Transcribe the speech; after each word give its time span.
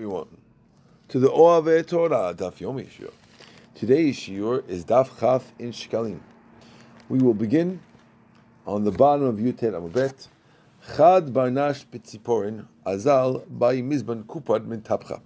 everyone 0.00 0.38
to 1.08 1.18
the 1.18 1.28
Oave 1.30 1.86
Torah 1.86 2.34
Daf 2.34 2.54
Yomi 2.54 2.88
Shiur. 2.88 3.12
Today's 3.74 4.16
Shiur 4.16 4.66
is 4.66 4.86
Daf 4.86 5.20
Chaf 5.20 5.52
in 5.58 5.72
Shkalim. 5.72 6.20
We 7.10 7.18
will 7.18 7.34
begin 7.34 7.80
on 8.66 8.84
the 8.84 8.92
bottom 8.92 9.26
of 9.26 9.36
Yutet 9.36 9.74
Amubet. 9.74 10.28
Chad 10.96 11.26
Barnash 11.34 11.84
Pitziporin 11.84 12.66
Azal 12.86 13.44
by 13.46 13.82
Mizban 13.82 14.24
Kupad 14.24 14.64
Min 14.64 14.80
Tapcha. 14.80 15.20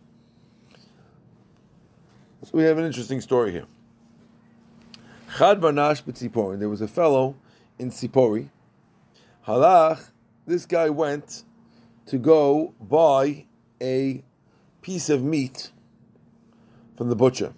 So 2.42 2.50
we 2.54 2.64
have 2.64 2.76
an 2.76 2.84
interesting 2.84 3.20
story 3.20 3.52
here. 3.52 3.66
Chad 5.38 5.60
Barnash 5.60 6.02
Pitziporin. 6.02 6.58
There 6.58 6.68
was 6.68 6.80
a 6.80 6.88
fellow 6.88 7.36
in 7.78 7.92
Sipori. 7.92 8.48
Halach. 9.46 10.10
This 10.48 10.66
guy 10.66 10.90
went 10.90 11.44
to 12.06 12.18
go 12.18 12.74
buy 12.80 13.46
a 13.80 14.24
piece 14.84 15.08
of 15.08 15.22
meat 15.22 15.70
from 16.94 17.08
the 17.08 17.16
butcher. 17.16 17.54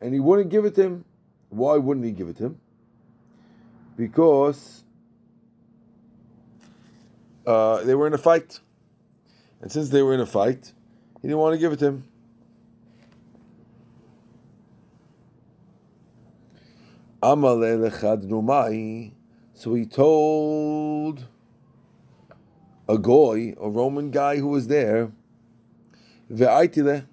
And 0.00 0.12
he 0.12 0.18
wouldn't 0.18 0.50
give 0.50 0.64
it 0.64 0.74
to 0.74 0.82
him. 0.82 1.04
Why 1.48 1.76
wouldn't 1.76 2.04
he 2.04 2.10
give 2.10 2.28
it 2.28 2.38
to 2.38 2.46
him? 2.46 2.60
Because 3.96 4.82
uh, 7.46 7.84
they 7.84 7.94
were 7.94 8.08
in 8.08 8.14
a 8.14 8.18
fight. 8.18 8.58
And 9.60 9.70
since 9.70 9.90
they 9.90 10.02
were 10.02 10.12
in 10.12 10.18
a 10.20 10.26
fight, 10.26 10.72
he 11.20 11.28
didn't 11.28 11.38
want 11.38 11.54
to 11.54 11.58
give 11.58 11.72
it 11.72 11.78
to 11.78 11.86
him. 11.86 12.04
So 19.54 19.74
he 19.74 19.86
told 19.86 21.28
a 22.88 22.98
goy, 22.98 23.54
a 23.60 23.68
Roman 23.68 24.10
guy 24.10 24.36
who 24.38 24.48
was 24.48 24.68
there, 24.68 25.12
ve'aitile, 26.30 27.06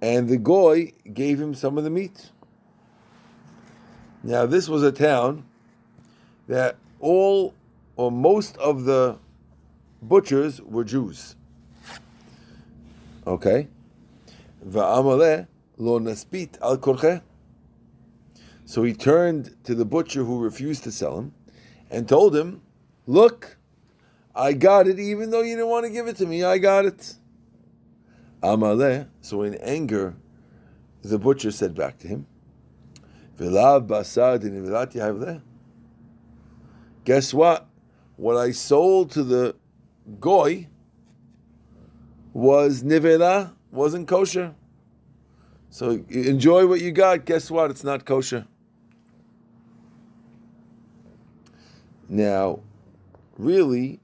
and 0.00 0.28
the 0.28 0.36
goy 0.36 0.92
gave 1.12 1.40
him 1.40 1.54
some 1.54 1.76
of 1.78 1.84
the 1.84 1.90
meat. 1.90 2.30
Now 4.22 4.46
this 4.46 4.68
was 4.68 4.82
a 4.82 4.92
town 4.92 5.44
that 6.48 6.76
all 7.00 7.54
or 7.96 8.10
most 8.10 8.56
of 8.58 8.84
the 8.84 9.18
butchers 10.02 10.60
were 10.60 10.84
Jews. 10.84 11.36
Okay, 13.26 13.68
lo 14.64 15.98
naspit 16.00 16.60
al. 16.62 17.22
So 18.64 18.82
he 18.84 18.94
turned 18.94 19.56
to 19.64 19.74
the 19.74 19.84
butcher 19.84 20.24
who 20.24 20.40
refused 20.40 20.84
to 20.84 20.92
sell 20.92 21.18
him 21.18 21.34
and 21.90 22.08
told 22.08 22.36
him, 22.36 22.62
Look, 23.06 23.56
I 24.34 24.52
got 24.52 24.86
it 24.86 24.98
even 24.98 25.30
though 25.30 25.42
you 25.42 25.56
didn't 25.56 25.68
want 25.68 25.86
to 25.86 25.90
give 25.90 26.06
it 26.06 26.16
to 26.16 26.26
me. 26.26 26.44
I 26.44 26.58
got 26.58 26.84
it. 26.84 27.14
Amaleh. 28.42 29.08
So 29.20 29.42
in 29.42 29.54
anger, 29.56 30.14
the 31.02 31.18
butcher 31.18 31.50
said 31.50 31.74
back 31.74 31.98
to 31.98 32.08
him, 32.08 32.26
Guess 37.04 37.34
what? 37.34 37.66
What 38.16 38.36
I 38.36 38.50
sold 38.50 39.10
to 39.12 39.22
the 39.22 39.56
goy 40.20 40.68
was 42.32 42.82
nivela, 42.82 43.54
wasn't 43.70 44.06
kosher. 44.06 44.54
So 45.70 46.04
enjoy 46.10 46.66
what 46.66 46.80
you 46.80 46.92
got. 46.92 47.24
Guess 47.24 47.50
what? 47.50 47.70
It's 47.70 47.84
not 47.84 48.04
kosher. 48.04 48.46
Now, 52.08 52.60
really, 53.44 54.00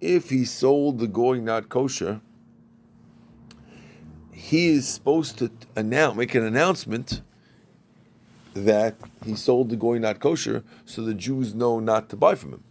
if 0.00 0.30
he 0.30 0.44
sold 0.44 0.98
the 0.98 1.06
goy 1.06 1.40
not 1.40 1.68
kosher, 1.68 2.20
he 4.32 4.68
is 4.68 4.88
supposed 4.88 5.38
to 5.38 5.50
announce, 5.76 6.16
make 6.16 6.34
an 6.34 6.44
announcement 6.44 7.22
that 8.54 8.96
he 9.24 9.34
sold 9.34 9.68
the 9.70 9.76
goy 9.76 9.98
not 9.98 10.18
kosher, 10.18 10.64
so 10.84 11.02
the 11.02 11.14
Jews 11.14 11.54
know 11.54 11.78
not 11.78 12.08
to 12.08 12.16
buy 12.16 12.34
from 12.34 12.54
him. 12.54 12.64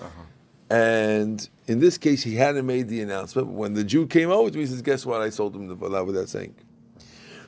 Uh-huh. 0.00 0.22
And 0.70 1.48
in 1.66 1.78
this 1.78 1.98
case, 1.98 2.24
he 2.24 2.36
hadn't 2.36 2.66
made 2.66 2.88
the 2.88 3.00
announcement. 3.00 3.48
When 3.48 3.74
the 3.74 3.84
Jew 3.84 4.06
came 4.06 4.30
over 4.30 4.50
to 4.50 4.56
me, 4.56 4.64
he 4.64 4.66
says, 4.66 4.82
"Guess 4.82 5.06
what? 5.06 5.20
I 5.20 5.30
sold 5.30 5.54
him 5.54 5.68
the 5.68 5.76
volah 5.76 6.04
without 6.04 6.28
saying." 6.28 6.54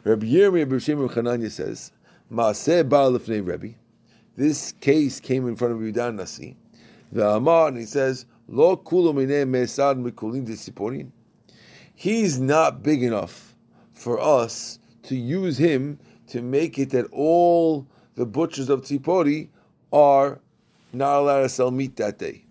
Rabbi 0.05 0.27
Yirmiyah 0.27 0.67
B'Shem 0.67 1.09
Chananya 1.09 1.51
says, 1.51 1.93
"Maaseh 2.31 2.89
Baal 2.89 3.19
Rebbe." 3.19 3.75
This 4.37 4.73
case 4.73 5.19
came 5.19 5.49
in 5.49 5.57
front 5.57 5.75
of 5.75 5.81
Yudan 5.81 6.17
Nasi. 6.17 6.57
The 7.13 7.29
Amar, 7.29 7.69
and 7.69 7.79
he 7.79 7.85
says, 7.85 8.27
Lo 8.49 8.77
mesad 8.77 10.03
mikulin 10.03 10.47
disiporin. 10.47 11.11
He's 11.95 12.39
not 12.39 12.83
big 12.83 13.03
enough 13.03 13.55
for 13.93 14.21
us 14.21 14.79
to 15.05 15.17
use 15.17 15.59
him 15.59 15.99
to 16.29 16.43
make 16.43 16.79
it 16.79 16.91
that 16.91 17.07
all 17.13 17.87
the 18.15 18.27
butchers 18.27 18.69
of 18.69 18.83
Tzipori 18.83 19.49
are 19.93 20.41
not 20.93 21.21
allowed 21.21 21.43
to 21.43 21.49
sell 21.49 21.71
meat 21.71 21.97
that 21.97 22.19
day. 22.19 22.45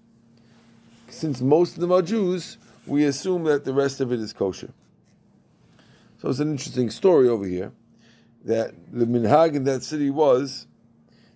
Since 1.10 1.42
most 1.42 1.76
of 1.76 1.82
them 1.82 1.92
are 1.92 2.02
Jews, 2.02 2.58
we 2.86 3.06
assume 3.06 3.44
that 3.44 3.66
the 3.66 3.74
rest 3.74 4.02
of 4.02 4.12
it 4.12 4.20
is 4.20 4.34
kosher. 4.34 4.72
So 6.22 6.30
it's 6.30 6.40
an 6.40 6.52
interesting 6.52 6.90
story 6.90 7.28
over 7.28 7.46
here 7.46 7.72
that 8.46 8.74
the 8.92 9.06
minhag 9.06 9.56
in 9.56 9.64
that 9.66 9.84
city 9.84 10.10
was 10.10 10.68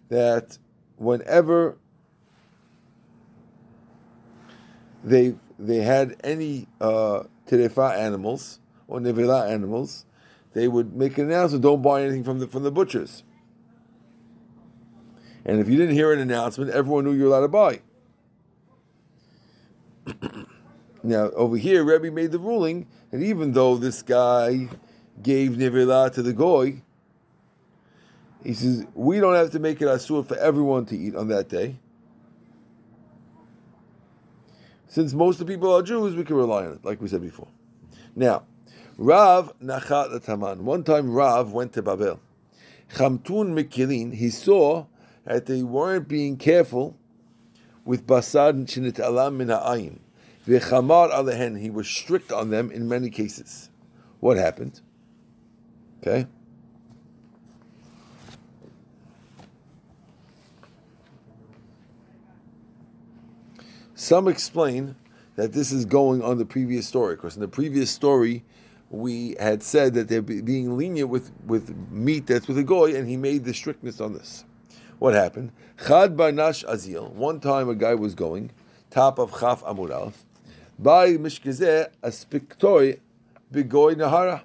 that 0.09 0.57
whenever 0.97 1.77
they 5.03 5.35
they 5.57 5.77
had 5.77 6.15
any 6.23 6.67
uh, 6.81 7.23
animals 7.51 8.59
or 8.87 8.99
nevela 8.99 9.49
animals, 9.49 10.05
they 10.53 10.67
would 10.67 10.95
make 10.95 11.17
an 11.17 11.25
announcement: 11.25 11.63
"Don't 11.63 11.81
buy 11.81 12.03
anything 12.03 12.23
from 12.23 12.39
the 12.39 12.47
from 12.47 12.63
the 12.63 12.71
butchers." 12.71 13.23
And 15.45 15.59
if 15.59 15.69
you 15.69 15.77
didn't 15.77 15.95
hear 15.95 16.11
an 16.13 16.19
announcement, 16.19 16.71
everyone 16.71 17.05
knew 17.05 17.13
you 17.13 17.23
were 17.23 17.29
allowed 17.29 17.41
to 17.41 17.47
buy. 17.47 17.81
now 21.03 21.29
over 21.31 21.57
here, 21.57 21.83
Rebbe 21.83 22.11
made 22.11 22.31
the 22.31 22.39
ruling 22.39 22.87
that 23.11 23.21
even 23.21 23.53
though 23.53 23.77
this 23.77 24.01
guy 24.01 24.69
gave 25.21 25.51
nevela 25.51 26.11
to 26.13 26.21
the 26.21 26.33
goy, 26.33 26.81
he 28.43 28.53
says 28.53 28.85
we 28.93 29.19
don't 29.19 29.35
have 29.35 29.51
to 29.51 29.59
make 29.59 29.81
it 29.81 29.85
asur 29.85 30.27
for 30.27 30.37
everyone 30.37 30.85
to 30.87 30.97
eat 30.97 31.15
on 31.15 31.27
that 31.29 31.49
day. 31.49 31.79
Since 34.89 35.13
most 35.13 35.39
of 35.39 35.45
the 35.45 35.53
people 35.53 35.73
are 35.73 35.83
Jews, 35.83 36.15
we 36.15 36.23
can 36.23 36.35
rely 36.35 36.65
on 36.65 36.73
it, 36.73 36.83
like 36.83 36.99
we 36.99 37.07
said 37.07 37.21
before. 37.21 37.47
Now, 38.15 38.43
Rav 38.97 39.53
Nachat 39.59 40.25
Taman. 40.25 40.65
One 40.65 40.83
time 40.83 41.13
Rav 41.13 41.51
went 41.53 41.73
to 41.73 41.81
Babel. 41.83 42.19
Chamtun 42.95 43.53
Mikilin, 43.53 44.15
he 44.15 44.31
saw 44.31 44.87
that 45.25 45.45
they 45.45 45.61
weren't 45.61 46.07
being 46.07 46.37
careful 46.37 46.97
with 47.85 48.07
Basad 48.07 48.49
and 48.49 48.67
Shinit 48.67 48.99
Alam 48.99 49.37
Min 49.37 49.49
Ha'ayin. 49.49 49.99
V'chamar 50.47 51.11
alehen, 51.11 51.61
he 51.61 51.69
was 51.69 51.87
strict 51.87 52.31
on 52.31 52.49
them 52.49 52.71
in 52.71 52.89
many 52.89 53.11
cases. 53.11 53.69
What 54.19 54.37
happened? 54.37 54.81
Okay. 56.01 56.27
Some 63.99 64.29
explain 64.29 64.95
that 65.35 65.51
this 65.51 65.73
is 65.73 65.83
going 65.83 66.21
on 66.21 66.37
the 66.37 66.45
previous 66.45 66.87
story, 66.87 67.17
because 67.17 67.35
in 67.35 67.41
the 67.41 67.49
previous 67.49 67.91
story, 67.91 68.45
we 68.89 69.35
had 69.37 69.61
said 69.61 69.93
that 69.95 70.07
they're 70.07 70.21
being 70.21 70.77
lenient 70.77 71.09
with, 71.09 71.33
with 71.45 71.75
meat 71.91 72.25
that's 72.25 72.47
with 72.47 72.57
a 72.57 72.63
goy, 72.63 72.95
and 72.95 73.09
he 73.09 73.17
made 73.17 73.43
the 73.43 73.53
strictness 73.53 73.99
on 73.99 74.13
this. 74.13 74.45
What 74.99 75.15
happened? 75.15 75.51
Chad 75.85 76.15
Barnash 76.15 76.63
Azil. 76.63 77.11
One 77.11 77.41
time 77.41 77.67
a 77.67 77.75
guy 77.75 77.93
was 77.93 78.15
going, 78.15 78.51
top 78.89 79.19
of 79.19 79.37
Chaf 79.37 79.61
Amud 79.63 79.91
Alf, 79.91 80.23
by 80.79 81.09
Mishkazeh 81.17 81.89
Aspiktoy 82.01 82.99
Bigoy 83.51 83.95
Nahara. 83.95 84.43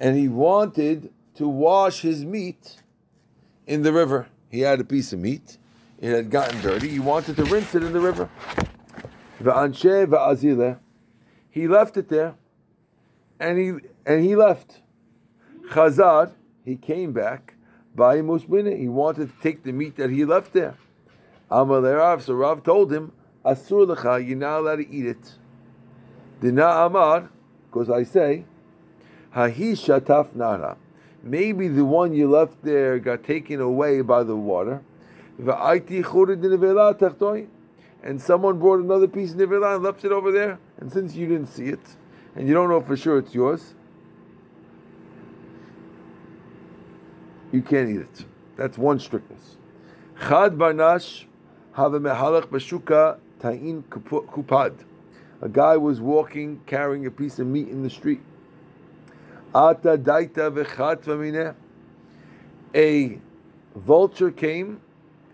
And 0.00 0.16
he 0.16 0.26
wanted 0.26 1.12
to 1.34 1.46
wash 1.46 2.00
his 2.00 2.24
meat 2.24 2.80
in 3.66 3.82
the 3.82 3.92
river. 3.92 4.28
He 4.48 4.60
had 4.60 4.80
a 4.80 4.84
piece 4.84 5.12
of 5.12 5.18
meat 5.18 5.58
it 6.00 6.12
had 6.12 6.30
gotten 6.30 6.60
dirty. 6.60 6.88
He 6.88 6.98
wanted 6.98 7.36
to 7.36 7.44
rinse 7.44 7.74
it 7.74 7.82
in 7.82 7.92
the 7.92 8.00
river. 8.00 8.28
He 11.50 11.68
left 11.68 11.96
it 11.96 12.08
there, 12.08 12.34
and 13.38 13.58
he 13.58 13.72
and 14.06 14.24
he 14.24 14.36
left. 14.36 14.80
Chazad, 15.70 16.32
he 16.64 16.76
came 16.76 17.12
back. 17.12 17.54
By 17.94 18.18
Musbina, 18.18 18.78
he 18.78 18.88
wanted 18.88 19.28
to 19.28 19.42
take 19.42 19.62
the 19.62 19.72
meat 19.72 19.96
that 19.96 20.10
he 20.10 20.24
left 20.24 20.52
there. 20.52 20.76
Amal 21.50 21.82
Rav, 21.82 22.22
so 22.22 22.34
Rav 22.34 22.62
told 22.62 22.92
him, 22.92 23.12
Asur 23.44 23.86
lecha, 23.86 24.26
you're 24.26 24.36
not 24.36 24.60
allowed 24.60 24.76
to 24.76 24.88
eat 24.88 25.06
it. 25.06 25.34
Dina 26.40 26.64
Amar, 26.64 27.30
because 27.68 27.90
I 27.90 28.04
say, 28.04 28.44
Hahi 29.34 29.72
shataf 29.72 30.34
nara. 30.34 30.76
Maybe 31.22 31.68
the 31.68 31.84
one 31.84 32.12
you 32.14 32.30
left 32.30 32.62
there 32.62 32.98
got 32.98 33.24
taken 33.24 33.60
away 33.60 34.00
by 34.00 34.22
the 34.22 34.36
water. 34.36 34.82
And 38.02 38.20
someone 38.20 38.58
brought 38.58 38.80
another 38.80 39.08
piece 39.08 39.32
of 39.32 39.38
nivela 39.38 39.74
and 39.74 39.84
left 39.84 40.04
it 40.04 40.12
over 40.12 40.30
there, 40.32 40.58
and 40.78 40.92
since 40.92 41.14
you 41.14 41.26
didn't 41.26 41.48
see 41.48 41.66
it, 41.66 41.96
and 42.34 42.46
you 42.48 42.54
don't 42.54 42.68
know 42.68 42.80
for 42.80 42.96
sure 42.96 43.18
it's 43.18 43.34
yours, 43.34 43.74
you 47.52 47.62
can't 47.62 47.90
eat 47.90 48.00
it. 48.00 48.24
That's 48.56 48.78
one 48.78 48.98
strictness. 48.98 49.56
Chad 50.28 50.52
barnash 50.58 51.24
have 51.72 51.94
a 51.94 52.00
mehalach 52.00 52.46
bashuka 52.46 53.18
ta'in 53.40 53.82
kupad. 53.84 54.84
A 55.40 55.48
guy 55.48 55.76
was 55.76 56.00
walking 56.00 56.60
carrying 56.66 57.06
a 57.06 57.10
piece 57.10 57.38
of 57.38 57.46
meat 57.46 57.68
in 57.68 57.82
the 57.82 57.90
street. 57.90 58.20
Ata 59.54 59.96
daita 59.96 60.52
v'chat 60.52 61.54
A 62.74 63.18
vulture 63.74 64.30
came 64.30 64.80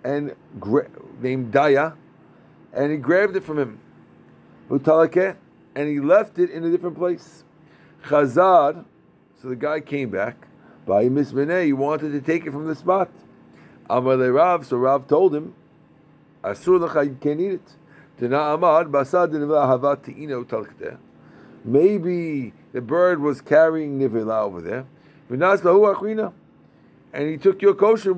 and 0.07 0.37
gra- 0.61 0.89
named 1.21 1.53
Daya, 1.53 1.95
and 2.73 2.93
he 2.93 2.97
grabbed 2.97 3.35
it 3.35 3.43
from 3.43 3.59
him. 3.59 3.81
And 4.71 5.89
he 5.89 6.01
left 6.01 6.39
it 6.39 6.51
in 6.51 6.65
a 6.65 6.71
different 6.71 6.97
place. 6.97 7.43
Chazar, 8.05 8.85
so 9.43 9.49
the 9.49 9.57
guy 9.57 9.81
came 9.81 10.11
back. 10.11 10.47
By 10.87 11.07
Mismene, 11.07 11.65
he 11.65 11.73
wanted 11.73 12.13
to 12.13 12.21
take 12.21 12.47
it 12.47 12.53
from 12.53 12.67
the 12.67 12.77
spot. 12.77 13.11
Amar 13.91 14.17
Rav, 14.17 14.65
so 14.67 14.77
Rav 14.77 15.09
told 15.09 15.35
him, 15.35 15.55
Asur 16.45 16.79
lecha, 16.79 17.05
you 17.05 17.19
can't 17.21 17.41
eat 17.41 17.53
it. 17.53 17.77
Maybe 21.65 22.53
the 22.73 22.81
bird 22.81 23.21
was 23.21 23.41
carrying 23.41 23.99
nivela 23.99 24.43
over 24.43 24.61
there. 24.61 24.87
And 27.13 27.31
he 27.31 27.37
took 27.37 27.61
your 27.61 27.75
kosher 27.75 28.15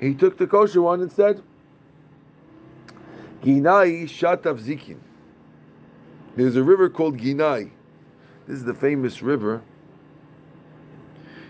he 0.00 0.14
took 0.14 0.36
the 0.38 0.46
kosher 0.46 0.82
one 0.82 1.00
instead. 1.00 1.42
Ginai 3.42 4.04
Shatav 4.04 4.60
Zikin. 4.60 4.98
There's 6.34 6.56
a 6.56 6.62
river 6.62 6.88
called 6.88 7.18
Ginai. 7.18 7.70
This 8.46 8.58
is 8.58 8.64
the 8.64 8.74
famous 8.74 9.22
river 9.22 9.62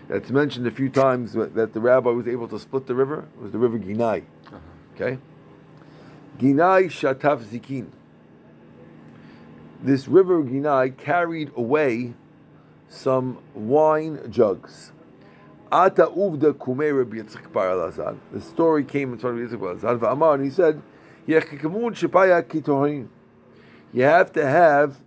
that's 0.07 0.29
mentioned 0.29 0.65
a 0.65 0.71
few 0.71 0.89
times 0.89 1.33
that 1.33 1.73
the 1.73 1.79
rabbi 1.79 2.09
was 2.09 2.27
able 2.27 2.47
to 2.47 2.59
split 2.59 2.87
the 2.87 2.95
river. 2.95 3.27
It 3.35 3.41
was 3.41 3.51
the 3.51 3.57
river 3.57 3.77
Ginai. 3.77 4.23
Uh-huh. 4.47 4.57
Okay? 4.95 5.17
Ginai 6.39 6.85
Shatav 6.85 7.43
Zikin. 7.43 7.87
This 9.81 10.07
river 10.07 10.41
Ginai 10.43 10.95
carried 10.97 11.51
away 11.55 12.13
some 12.89 13.39
wine 13.53 14.31
jugs. 14.31 14.91
Ata 15.71 16.07
uvda 16.07 16.53
kumei 16.53 16.97
Rabbi 16.97 17.17
Yitzchak 17.17 17.51
bar 17.51 17.67
Elazar. 17.67 18.17
The 18.31 18.41
story 18.41 18.83
came 18.83 19.13
in 19.13 19.19
front 19.19 19.39
of 19.39 19.49
Yitzchak 19.49 19.59
bar 19.59 19.75
Elazar. 19.75 19.99
V'amar, 19.99 20.35
and 20.35 20.45
he 20.45 20.49
said, 20.49 20.81
Yechikamun 21.27 21.93
shepaya 21.93 22.41
kitorin. 22.43 23.07
You 23.93 24.03
have 24.03 24.31
to 24.33 24.45
have 24.45 24.97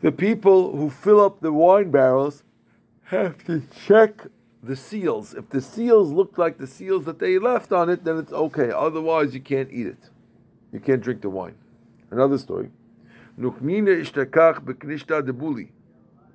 the 0.00 0.12
people 0.12 0.76
who 0.76 0.90
fill 0.90 1.20
up 1.20 1.40
the 1.40 1.52
wine 1.52 1.90
barrels 1.90 2.44
have 3.04 3.44
to 3.44 3.62
check 3.86 4.26
the 4.62 4.76
seals. 4.76 5.34
If 5.34 5.50
the 5.50 5.60
seals 5.60 6.10
look 6.10 6.38
like 6.38 6.58
the 6.58 6.66
seals 6.66 7.04
that 7.04 7.18
they 7.18 7.38
left 7.38 7.72
on 7.72 7.90
it, 7.90 8.04
then 8.04 8.18
it's 8.18 8.32
okay. 8.32 8.70
Otherwise, 8.70 9.34
you 9.34 9.40
can't 9.40 9.70
eat 9.72 9.86
it. 9.86 10.10
You 10.72 10.80
can't 10.80 11.02
drink 11.02 11.22
the 11.22 11.30
wine. 11.30 11.56
Another 12.10 12.38
story. 12.38 12.70
Nukmina 13.38 14.00
ishtakach 14.00 14.64
beknishta 14.64 15.22
debuli. 15.22 15.68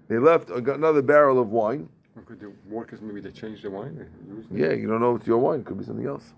They 0.07 0.18
left 0.18 0.50
uh, 0.50 0.63
another 0.74 1.01
barrel 1.01 1.39
of 1.39 1.50
wine. 1.50 1.89
Could 2.25 2.39
the 2.39 2.51
workers 2.68 3.01
maybe 3.01 3.21
they 3.21 3.31
changed 3.31 3.63
the 3.63 3.69
wine? 3.69 4.07
Yeah, 4.51 4.74
you 4.74 4.88
don't 4.88 5.01
know 5.01 5.15
it's 5.15 5.27
your 5.27 5.38
wine. 5.38 5.63
Could 5.63 5.77
be 5.77 5.86
something 5.86 6.07
else. 6.07 6.33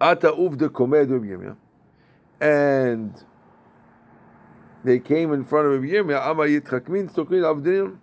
Ata 0.00 0.32
uvda 0.32 1.56
and 2.40 3.24
they 4.82 4.98
came 4.98 5.32
in 5.32 5.44
front 5.44 5.66
of 5.66 5.82
Rabbi 5.82 5.94
Yirmiyah. 5.94 7.98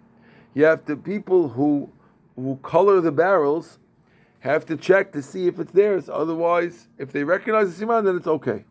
You 0.53 0.63
have 0.63 0.85
to 0.85 0.95
people 0.95 1.49
who 1.49 1.91
who 2.35 2.59
color 2.61 3.01
the 3.01 3.11
barrels 3.11 3.79
have 4.39 4.65
to 4.67 4.77
check 4.77 5.11
to 5.11 5.23
see 5.23 5.47
if 5.47 5.59
it's 5.59 5.71
theirs. 5.71 6.07
Otherwise, 6.07 6.87
if 6.97 7.11
they 7.11 7.23
recognize 7.23 7.75
the 7.75 7.85
siman, 7.85 8.05
then 8.05 8.15
it's 8.15 8.27
okay. 8.27 8.65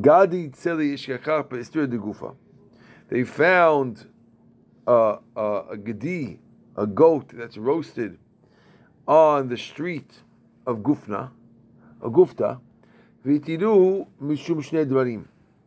Gadi 0.00 0.48
tzeli 0.48 1.90
de 1.90 1.98
gufa. 1.98 2.34
They 3.10 3.24
found 3.24 4.06
a, 4.86 5.18
gedi, 5.84 6.38
a 6.76 6.86
goat 6.86 7.32
that's 7.34 7.58
roasted 7.58 8.18
on 9.06 9.48
the 9.48 9.56
street 9.58 10.22
of 10.64 10.78
Gufna, 10.78 11.30
a 12.00 12.08
Gufta. 12.08 12.60
V'tidu 13.26 14.06
mishum 14.22 14.62
shnei. 14.64 15.24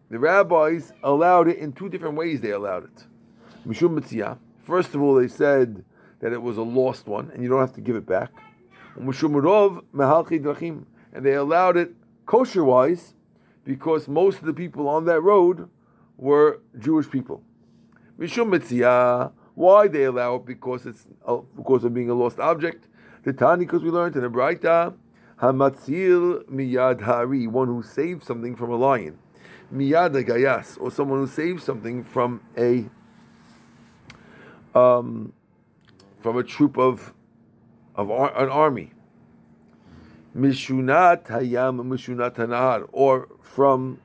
The 0.10 0.19
rabbis 0.19 0.94
allowed 1.04 1.50
it 1.50 1.57
in 1.57 1.74
two 1.74 1.90
different 1.90 2.16
ways. 2.16 2.40
They 2.40 2.51
allowed 2.51 2.86
it. 2.86 3.07
Mishum. 3.68 4.38
First 4.60 4.95
of 4.95 5.01
all, 5.01 5.16
they 5.16 5.28
said 5.28 5.84
that 6.22 6.31
it 6.31 6.42
was 6.42 6.57
a 6.57 6.62
lost 6.62 7.07
one, 7.07 7.30
and 7.34 7.44
you 7.44 7.50
don't 7.50 7.60
have 7.60 7.74
to 7.74 7.81
give 7.81 7.98
it 7.98 8.06
back. 8.06 8.31
And 8.95 9.13
they 11.25 11.34
allowed 11.34 11.78
it 11.78 11.94
kosher-wise 12.25 13.13
because 13.66 14.07
most 14.07 14.40
of 14.40 14.45
the 14.45 14.54
people 14.54 14.88
on 14.88 15.04
that 15.06 15.19
road 15.22 15.69
were 16.18 16.62
Jewish 16.77 17.10
people. 17.10 17.44
Mishum 18.19 18.57
mitziyah. 18.57 19.31
Why 19.56 19.88
they 19.88 20.06
allow 20.06 20.36
it? 20.36 20.45
Because 20.45 20.86
it's 20.86 21.07
uh, 21.25 21.38
because 21.56 21.83
of 21.83 21.94
being 21.94 22.10
a 22.10 22.13
lost 22.13 22.39
object. 22.39 22.88
The 23.24 23.33
Tani, 23.33 23.65
because 23.65 23.83
we 23.83 23.89
learned 23.89 24.15
in 24.15 24.24
the 24.24 24.30
Braita, 24.30 24.95
Hamatzil 25.39 26.44
miyad 26.45 27.01
hari, 27.01 27.48
one 27.48 27.68
who 27.68 27.83
saved 27.83 28.24
something 28.24 28.56
from 28.56 28.71
a 28.71 28.75
lion. 28.75 29.19
Miyad 29.74 30.13
gayas, 30.25 30.80
or 30.80 30.92
someone 30.92 31.19
who 31.19 31.27
saved 31.27 31.62
something 31.62 32.04
from 32.04 32.42
a 32.57 32.89
um, 34.77 35.33
from 36.19 36.38
a 36.38 36.44
troop 36.44 36.77
of 36.77 37.13
of 37.95 38.09
ar- 38.09 38.36
an 38.42 38.50
army. 38.50 38.94
Mishunat 40.36 41.27
hayam 41.27 41.81
mishunat 41.81 42.36
hanahar, 42.36 42.88
or 42.92 43.30
from 43.42 44.00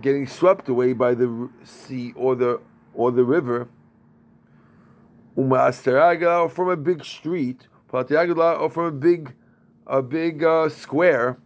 getting 0.00 0.26
swept 0.26 0.68
away 0.68 0.92
by 0.92 1.14
the 1.14 1.50
sea 1.64 2.12
or 2.16 2.34
the 2.34 2.60
or 2.94 3.10
the 3.10 3.24
river, 3.24 3.68
or 5.36 6.48
from 6.48 6.68
a 6.68 6.76
big 6.76 7.04
street, 7.04 7.68
or 7.92 8.70
from 8.70 8.84
a 8.84 8.90
big 8.90 9.34
a 9.86 10.02
big 10.02 10.44
uh, 10.44 10.68
square. 10.68 11.38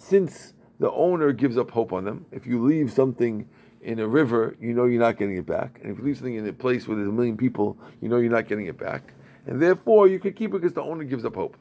Since 0.00 0.54
the 0.78 0.90
owner 0.92 1.32
gives 1.32 1.58
up 1.58 1.72
hope 1.72 1.92
on 1.92 2.04
them, 2.04 2.26
if 2.30 2.46
you 2.46 2.64
leave 2.64 2.92
something 2.92 3.48
in 3.80 3.98
a 3.98 4.06
river, 4.08 4.56
you 4.60 4.72
know 4.72 4.84
you're 4.84 5.00
not 5.00 5.18
getting 5.18 5.36
it 5.36 5.46
back. 5.46 5.80
And 5.82 5.92
if 5.92 5.98
you 5.98 6.04
leave 6.04 6.16
something 6.16 6.34
in 6.34 6.46
a 6.46 6.52
place 6.52 6.86
where 6.86 6.96
there's 6.96 7.08
a 7.08 7.12
million 7.12 7.36
people, 7.36 7.78
you 8.00 8.08
know 8.08 8.16
you're 8.18 8.30
not 8.30 8.48
getting 8.48 8.66
it 8.66 8.78
back. 8.78 9.12
And 9.46 9.60
therefore, 9.60 10.08
you 10.08 10.18
could 10.18 10.36
keep 10.36 10.50
it 10.50 10.60
because 10.60 10.74
the 10.74 10.82
owner 10.82 11.04
gives 11.04 11.24
up 11.24 11.34
hope. 11.34 11.56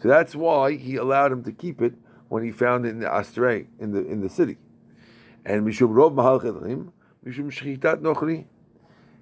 So 0.00 0.08
that's 0.08 0.34
why 0.34 0.76
he 0.76 0.96
allowed 0.96 1.32
him 1.32 1.44
to 1.44 1.52
keep 1.52 1.80
it 1.80 1.94
when 2.32 2.42
he 2.42 2.50
found 2.50 2.86
it 2.86 2.88
in 2.88 3.00
the 3.00 3.14
Astray, 3.14 3.66
in 3.78 3.92
the 3.92 4.02
in 4.06 4.22
the 4.22 4.30
city. 4.30 4.56
And 5.44 5.66
Mishum 5.66 5.90
Rov 5.90 6.14
Mahal 6.14 6.40
Mishum 6.40 6.90
Shchitat 7.52 8.00
Nochri, 8.00 8.46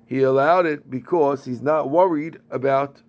he 0.07 0.23
allowed 0.23 0.65
it 0.65 0.89
because 0.89 1.45
he's 1.45 1.61
not 1.61 1.91
worried 1.91 2.39
about 2.53 3.03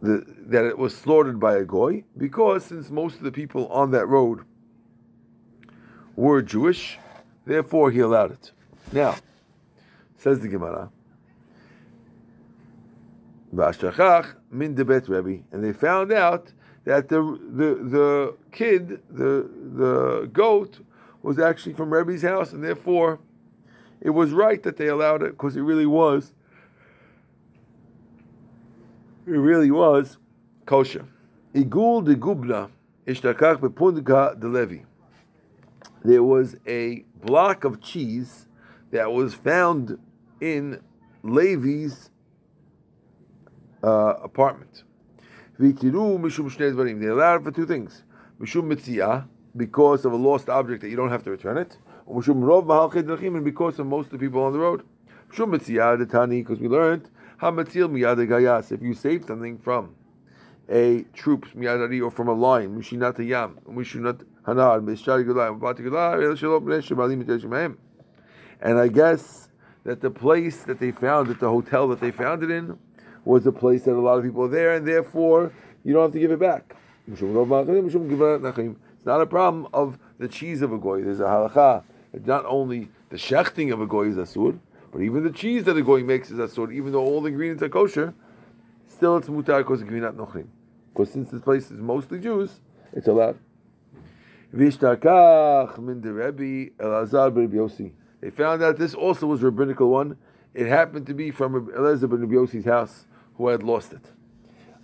the, 0.00 0.24
that 0.26 0.64
it 0.64 0.76
was 0.76 0.96
slaughtered 0.96 1.38
by 1.38 1.54
a 1.54 1.62
goy, 1.62 2.02
because 2.18 2.64
since 2.64 2.90
most 2.90 3.18
of 3.18 3.22
the 3.22 3.30
people 3.30 3.68
on 3.68 3.92
that 3.92 4.06
road 4.06 4.40
were 6.16 6.42
Jewish, 6.42 6.98
therefore 7.46 7.92
he 7.92 8.00
allowed 8.00 8.32
it. 8.32 8.50
Now, 8.90 9.14
says 10.16 10.40
the 10.40 10.48
Gemara, 10.48 10.90
min 13.52 14.74
debet 14.74 15.08
Rebbe, 15.08 15.44
and 15.52 15.62
they 15.62 15.72
found 15.72 16.10
out 16.10 16.52
that 16.84 17.08
the 17.08 17.22
the 17.22 17.74
the 17.82 18.36
kid, 18.50 19.00
the 19.10 19.48
the 19.74 20.30
goat, 20.32 20.80
was 21.22 21.38
actually 21.38 21.74
from 21.74 21.92
Rebbe's 21.92 22.22
house, 22.22 22.52
and 22.52 22.62
therefore 22.62 23.20
it 24.00 24.10
was 24.10 24.32
right 24.32 24.62
that 24.62 24.76
they 24.76 24.88
allowed 24.88 25.22
it 25.22 25.32
because 25.32 25.56
it 25.56 25.62
really 25.62 25.86
was. 25.86 26.32
It 29.26 29.30
really 29.30 29.70
was 29.70 30.18
kosher. 30.66 31.06
Igul 31.54 32.04
de 32.04 32.16
Gubna 32.16 32.70
ishtakach 33.06 33.58
bepundga 33.58 34.38
de 34.38 34.48
Levi. 34.48 34.78
There 36.04 36.24
was 36.24 36.56
a 36.66 37.04
block 37.24 37.62
of 37.62 37.80
cheese 37.80 38.48
that 38.90 39.12
was 39.12 39.34
found 39.34 39.98
in 40.40 40.80
Levi's 41.22 42.10
uh, 43.84 44.14
apartment. 44.22 44.82
V'tiru 45.58 46.18
mishum 46.18 46.50
shnei. 46.50 47.00
They 47.00 47.06
allowed 47.06 47.44
for 47.44 47.50
two 47.50 47.66
things. 47.66 48.04
Mishum 48.40 48.72
mitziyah, 48.72 49.26
because 49.56 50.04
of 50.04 50.12
a 50.12 50.16
lost 50.16 50.48
object 50.48 50.82
that 50.82 50.88
you 50.88 50.96
don't 50.96 51.10
have 51.10 51.22
to 51.24 51.30
return 51.30 51.58
it. 51.58 51.78
Or 52.06 52.20
mishum 52.20 52.42
rov 52.42 53.34
and 53.34 53.44
because 53.44 53.78
of 53.78 53.86
most 53.86 54.06
of 54.06 54.12
the 54.12 54.18
people 54.18 54.42
on 54.42 54.52
the 54.52 54.58
road. 54.58 54.82
Shum 55.32 55.50
the 55.50 56.08
Tani, 56.10 56.42
because 56.42 56.58
we 56.58 56.68
learned 56.68 57.08
Hamatil 57.40 57.88
miyad 57.90 58.18
gayas. 58.28 58.70
If 58.70 58.82
you 58.82 58.94
save 58.94 59.24
something 59.24 59.58
from 59.58 59.94
a 60.68 61.04
troops 61.14 61.48
miyadari 61.56 62.02
or 62.02 62.10
from 62.10 62.28
a 62.28 62.34
lion, 62.34 62.78
mishinat 62.78 63.18
yam, 63.26 63.58
mishinat 63.68 64.24
hanad, 64.46 64.84
mishari 64.84 65.24
gulayim, 65.24 65.58
and 68.60 68.78
I 68.78 68.88
guess 68.88 69.48
that 69.84 70.00
the 70.00 70.10
place 70.10 70.62
that 70.64 70.78
they 70.78 70.92
found 70.92 71.30
it, 71.30 71.40
the 71.40 71.48
hotel 71.48 71.88
that 71.88 71.98
they 72.00 72.12
found 72.12 72.42
it 72.44 72.50
in, 72.50 72.78
was 73.24 73.46
a 73.46 73.52
place 73.52 73.84
that 73.84 73.92
a 73.92 74.00
lot 74.00 74.18
of 74.18 74.24
people 74.24 74.44
are 74.44 74.48
there, 74.48 74.74
and 74.74 74.86
therefore 74.86 75.52
you 75.84 75.92
don't 75.92 76.02
have 76.02 76.12
to 76.12 76.18
give 76.18 76.30
it 76.30 76.40
back. 76.40 76.76
It's 77.06 77.20
not 79.04 79.20
a 79.20 79.26
problem 79.26 79.68
of 79.72 79.98
the 80.18 80.28
cheese 80.28 80.62
of 80.62 80.72
a 80.72 80.78
goy. 80.78 81.02
There's 81.02 81.20
a 81.20 81.24
halacha. 81.24 81.84
It's 82.12 82.26
not 82.26 82.44
only 82.46 82.88
the 83.10 83.16
shechting 83.16 83.72
of 83.72 83.80
a 83.80 83.86
goy 83.86 84.08
is 84.08 84.16
asur, 84.16 84.58
but 84.92 85.02
even 85.02 85.24
the 85.24 85.30
cheese 85.30 85.64
that 85.64 85.76
a 85.76 85.82
goy 85.82 86.02
makes 86.02 86.30
is 86.30 86.38
asur. 86.38 86.72
Even 86.72 86.92
though 86.92 87.04
all 87.04 87.20
the 87.20 87.28
ingredients 87.28 87.62
are 87.62 87.68
kosher, 87.68 88.14
still 88.86 89.16
it's 89.16 89.28
mutar 89.28 89.58
because 89.58 89.82
gvinat 89.82 90.14
nochrim. 90.14 90.46
Because 90.92 91.10
since 91.10 91.30
this 91.30 91.40
place 91.40 91.70
is 91.70 91.80
mostly 91.80 92.20
Jews, 92.20 92.60
it's 92.92 93.08
allowed. 93.08 93.38
They 94.52 94.70
found 94.70 95.06
out 98.62 98.76
this 98.76 98.94
also 98.94 99.26
was 99.26 99.42
a 99.42 99.46
rabbinical 99.46 99.88
one. 99.88 100.18
It 100.52 100.66
happened 100.66 101.06
to 101.06 101.14
be 101.14 101.30
from 101.30 101.68
Elazar 101.68 102.10
ben 102.10 102.28
Yosi's 102.28 102.66
house, 102.66 103.06
who 103.36 103.48
had 103.48 103.62
lost 103.62 103.92
it. 103.92 104.12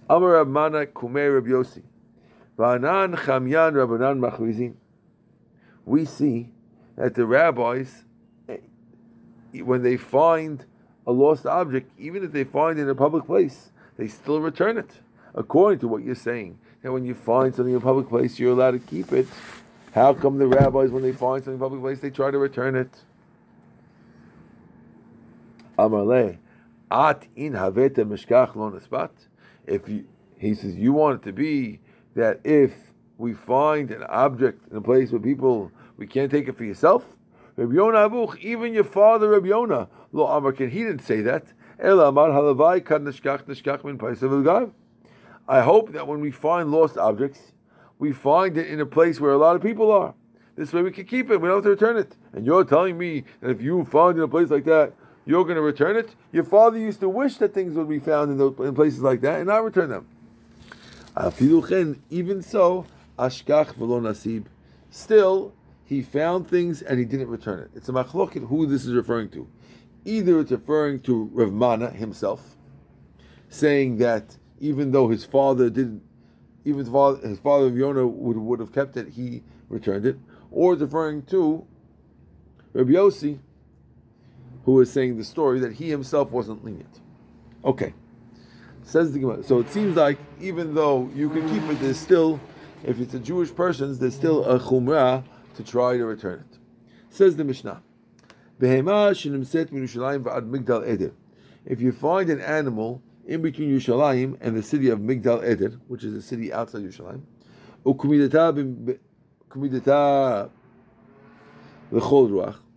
Amar 0.09 0.31
Rab 0.31 0.49
Mana 0.49 0.87
Kumei 0.87 1.35
Rab 1.35 1.47
Yosi. 1.47 1.83
Va'anan 2.59 3.17
Chamyan 3.17 3.73
Rabbanan 3.73 4.19
Machrizin. 4.19 4.75
We 5.85 6.05
see 6.05 6.50
that 6.97 7.14
the 7.14 7.25
rabbis, 7.25 8.05
eh, 8.49 8.57
when 9.62 9.83
they 9.83 9.97
find 9.97 10.64
a 11.07 11.12
lost 11.12 11.47
object, 11.47 11.90
even 11.99 12.25
if 12.25 12.33
they 12.33 12.45
find 12.45 12.78
it 12.78 12.83
in 12.83 12.88
a 12.88 12.95
public 12.95 13.26
place, 13.26 13.71
they 13.97 14.09
still 14.09 14.40
return 14.40 14.76
it. 14.76 15.00
According 15.35 15.78
to 15.81 15.88
what 15.88 16.02
you're 16.02 16.14
saying, 16.14 16.59
that 16.83 16.93
when 16.93 17.05
you 17.05 17.14
find 17.14 17.55
something 17.55 17.73
in 17.73 17.78
a 17.78 17.83
public 17.83 18.09
place, 18.09 18.38
you're 18.38 18.52
allowed 18.52 18.73
to 18.73 18.78
keep 18.78 19.12
it. 19.12 19.26
How 19.93 20.12
come 20.14 20.38
the 20.38 20.47
rabbis, 20.47 20.90
when 20.90 21.02
they 21.02 21.12
find 21.12 21.43
something 21.43 21.55
in 21.55 21.61
a 21.61 21.64
public 21.64 21.81
place, 21.81 22.00
they 22.00 22.11
try 22.11 22.31
to 22.31 22.38
return 22.38 22.75
it? 22.76 22.90
Amarle, 25.78 26.38
at 26.90 27.26
in 27.37 27.52
haveta 27.52 28.04
mishkach 28.04 28.54
lo 28.54 29.11
if 29.66 29.88
you, 29.88 30.07
he 30.38 30.54
says 30.54 30.76
you 30.76 30.92
want 30.92 31.23
it 31.23 31.25
to 31.26 31.33
be 31.33 31.80
that 32.14 32.40
if 32.45 32.73
we 33.16 33.35
find 33.35 33.90
an 33.90 34.04
object 34.04 34.71
in 34.71 34.76
a 34.76 34.80
place 34.80 35.11
where 35.11 35.21
people 35.21 35.73
we 35.99 36.07
can't 36.07 36.30
take 36.30 36.49
it 36.49 36.57
for 36.57 36.64
yourself. 36.64 37.04
Rabbi 37.57 37.75
Yonah 37.75 38.09
Abuch, 38.09 38.38
even 38.38 38.73
your 38.73 38.85
father 38.85 39.28
Rabbi 39.30 39.49
Yonah, 39.49 39.88
lo 40.12 40.26
Amarkin, 40.28 40.71
he 40.71 40.85
didn't 40.85 41.00
say 41.00 41.21
that. 41.23 41.52
I 45.49 45.61
hope 45.61 45.92
that 45.92 46.07
when 46.07 46.21
we 46.21 46.30
find 46.30 46.71
lost 46.71 46.97
objects, 46.97 47.52
we 47.99 48.12
find 48.12 48.57
it 48.57 48.68
in 48.68 48.80
a 48.80 48.87
place 48.87 49.21
where 49.21 49.33
a 49.33 49.38
lot 49.38 49.57
of 49.57 49.62
people 49.62 49.90
are. 49.90 50.14
This 50.57 50.73
way 50.73 50.83
we 50.83 50.90
can 50.90 51.04
keep 51.04 51.30
it. 51.30 51.40
We 51.40 51.49
don't 51.49 51.59
have 51.59 51.64
to 51.64 51.71
return 51.71 51.97
it. 51.97 52.16
And 52.33 52.47
you're 52.47 52.64
telling 52.64 52.99
me 52.99 53.25
that 53.40 53.50
if 53.50 53.61
you 53.62 53.85
find 53.85 54.16
it 54.16 54.21
in 54.21 54.25
a 54.25 54.28
place 54.28 54.50
like 54.50 54.64
that, 54.64 54.92
you're 55.29 55.45
going 55.45 55.57
to 55.57 55.63
return 55.63 55.95
it. 55.95 56.15
Your 56.33 56.43
father 56.43 56.79
used 56.79 57.01
to 57.01 57.09
wish 57.09 57.37
that 57.37 57.53
things 57.53 57.75
would 57.75 57.89
be 57.89 57.99
found 57.99 58.31
in, 58.31 58.39
those, 58.39 58.55
in 58.61 58.75
places 58.75 59.01
like 59.01 59.21
that 59.21 59.37
and 59.37 59.49
not 59.49 59.63
return 59.63 59.91
them. 59.91 60.07
Even 62.09 62.41
so, 62.41 62.87
ashkach 63.19 63.75
nasib. 63.75 64.47
Still, 64.91 65.53
he 65.85 66.01
found 66.01 66.49
things 66.49 66.81
and 66.81 66.99
he 66.99 67.05
didn't 67.05 67.29
return 67.29 67.61
it. 67.61 67.71
It's 67.75 67.91
a 67.91 67.93
machloket 67.93 68.49
who 68.49 68.67
this 68.67 68.87
is 68.87 68.95
referring 68.95 69.29
to. 69.31 69.47
Either 70.07 70.41
it's 70.41 70.51
referring 70.51 71.01
to 71.01 71.29
Rav 71.35 71.53
Mana 71.53 71.91
himself, 71.91 72.57
saying 73.51 73.99
that 73.99 74.39
even 74.61 74.93
though 74.93 75.09
his 75.09 75.27
father 75.27 75.69
didn't, 75.69 76.03
even 76.65 76.79
his 76.79 76.89
father, 76.89 77.29
his 77.29 77.39
father 77.39 77.69
Yonah 77.69 78.07
would, 78.07 78.39
would 78.39 78.61
have 78.61 78.73
kept 78.73 78.97
it, 78.97 79.09
he 79.11 79.43
returned 79.69 80.07
it, 80.07 80.17
or 80.51 80.73
it's 80.73 80.81
referring 80.81 81.21
to 81.25 81.67
Rabbi 82.73 82.93
Yossi, 82.93 83.41
who 84.69 84.75
was 84.75 84.93
saying 84.93 85.17
the 85.17 85.25
story 85.25 85.59
that 85.59 85.73
he 85.73 85.89
himself 85.89 86.31
wasn't 86.31 86.63
lenient. 86.63 87.01
Okay. 87.65 87.95
Says 88.83 89.15
the 89.15 89.19
Gemara. 89.19 89.43
So 89.43 89.61
it 89.61 89.71
seems 89.71 89.97
like 89.97 90.19
even 90.43 90.75
though 90.75 91.09
you 91.15 91.31
can 91.31 91.49
keep 91.49 91.63
it, 91.71 91.81
there's 91.81 91.99
still, 91.99 92.39
if 92.85 93.01
it's 93.01 93.15
a 93.15 93.19
Jewish 93.19 93.55
person, 93.55 93.99
there's 93.99 94.15
still 94.15 94.45
a 94.45 94.61
chumrah 94.61 95.25
to 95.57 95.65
try 95.65 95.97
to 95.97 96.05
return 96.05 96.41
it. 96.41 96.59
Says 97.09 97.37
the 97.37 97.45
Mishnah. 97.45 97.81
If 98.61 98.71
you 101.81 101.93
find 101.93 102.29
an 102.29 102.41
animal 102.43 103.03
in 103.27 103.41
between 103.41 103.71
Yerushalayim 103.71 104.37
and 104.43 104.55
the 104.55 104.63
city 104.63 104.91
of 104.91 104.99
Migdal 104.99 105.43
Eder, 105.45 105.81
which 105.87 106.05
is 106.05 106.13
a 106.13 106.21
city 106.21 106.53
outside 106.53 106.83
Yerushalayim, 106.83 107.23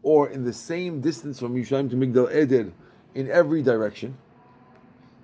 or 0.04 0.30
in 0.30 0.44
the 0.44 0.54
same 0.54 1.02
distance 1.02 1.40
from 1.40 1.56
Yerushalayim 1.56 1.90
to 1.90 1.96
Migdal 1.96 2.34
Eder 2.34 2.72
in 3.14 3.30
every 3.30 3.62
direction. 3.62 4.18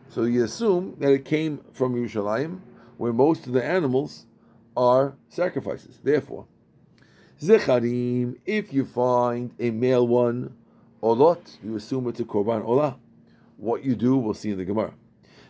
So 0.10 0.24
you 0.24 0.44
assume 0.44 0.96
that 1.00 1.12
it 1.12 1.26
came 1.26 1.62
from 1.74 1.96
Yerushalayim, 1.96 2.60
where 2.98 3.14
most 3.14 3.48
of 3.48 3.54
the 3.54 3.64
animals 3.64 4.26
are 4.76 5.16
sacrifices. 5.30 6.00
Therefore, 6.04 6.46
Zecharim, 7.42 8.38
if 8.46 8.74
you 8.74 8.86
find 8.86 9.54
a 9.60 9.72
male 9.72 10.08
one, 10.08 10.56
Olot, 11.04 11.58
you 11.64 11.76
assume 11.76 12.08
it's 12.08 12.20
a 12.20 12.24
Korban 12.24 12.66
Olah. 12.66 12.98
What 13.58 13.84
you 13.84 13.96
do, 13.96 14.18
we'll 14.18 14.34
see 14.34 14.52
in 14.52 14.58
the 14.58 14.66
Gemara. 14.66 14.94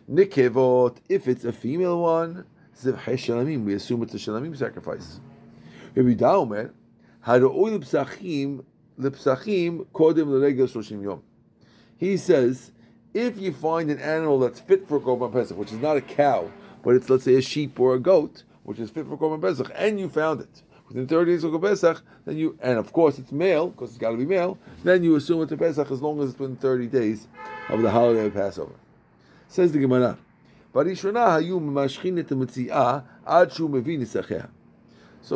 Nikevot, 0.09 0.97
if 1.09 1.27
it's 1.27 1.45
a 1.45 1.51
female 1.51 2.01
one, 2.01 2.45
Zivhei 2.77 3.13
Shalamim, 3.13 3.63
we 3.63 3.73
assume 3.73 4.03
it's 4.03 4.13
a 4.13 4.17
Shalamim 4.17 4.55
sacrifice. 4.57 5.19
Rabbi 5.95 6.13
Daumer, 6.13 6.71
Haro'u 7.25 7.77
Lipsachim 7.77 8.63
Lipsachim 8.99 9.85
Kodim 9.87 11.03
Yom. 11.03 11.23
He 11.97 12.17
says, 12.17 12.71
if 13.13 13.39
you 13.39 13.53
find 13.53 13.89
an 13.89 13.99
animal 13.99 14.39
that's 14.39 14.59
fit 14.59 14.87
for 14.87 14.99
Korban 14.99 15.31
Pesach, 15.31 15.57
which 15.57 15.71
is 15.71 15.79
not 15.79 15.97
a 15.97 16.01
cow, 16.01 16.51
but 16.83 16.95
it's 16.95 17.09
let's 17.09 17.23
say 17.23 17.35
a 17.35 17.41
sheep 17.41 17.79
or 17.79 17.95
a 17.95 17.99
goat, 17.99 18.43
which 18.63 18.79
is 18.79 18.89
fit 18.89 19.07
for 19.07 19.17
Korban 19.17 19.41
Pesach, 19.41 19.71
and 19.75 19.99
you 19.99 20.09
found 20.09 20.41
it 20.41 20.63
within 20.87 21.07
30 21.07 21.31
days 21.31 21.43
of 21.43 21.59
Pesach, 21.61 22.01
then 22.25 22.37
you, 22.37 22.57
and 22.61 22.77
of 22.77 22.93
course 22.93 23.19
it's 23.19 23.31
male, 23.31 23.69
because 23.69 23.89
it's 23.89 23.97
got 23.97 24.11
to 24.11 24.17
be 24.17 24.25
male, 24.25 24.57
then 24.83 25.03
you 25.03 25.15
assume 25.15 25.41
it's 25.41 25.51
a 25.51 25.57
Pesach 25.57 25.89
as 25.91 26.01
long 26.01 26.21
as 26.21 26.29
it's 26.31 26.39
within 26.39 26.55
30 26.55 26.87
days 26.87 27.27
of 27.69 27.81
the 27.81 27.91
holiday 27.91 28.27
of 28.27 28.33
Passover. 28.33 28.75
Says 29.47 29.71
the 29.71 29.79
Gemara, 29.79 30.17
So 30.73 30.83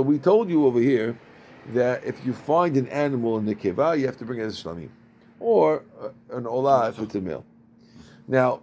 we 0.01 0.19
told 0.19 0.49
you 0.49 0.65
over 0.65 0.79
here 0.79 1.17
that 1.69 2.03
if 2.03 2.25
you 2.25 2.33
find 2.33 2.77
an 2.77 2.87
animal 2.87 3.37
in 3.37 3.45
the 3.45 3.55
kiva, 3.55 3.95
you 3.97 4.05
have 4.05 4.17
to 4.17 4.25
bring 4.25 4.39
it 4.39 4.43
as 4.43 4.61
shlamim, 4.61 4.89
or 5.39 5.83
uh, 6.01 6.09
an 6.35 6.43
olah 6.43 6.89
if 6.89 6.99
it's 6.99 7.15
a 7.15 7.21
male. 7.21 7.45
Now, 8.27 8.61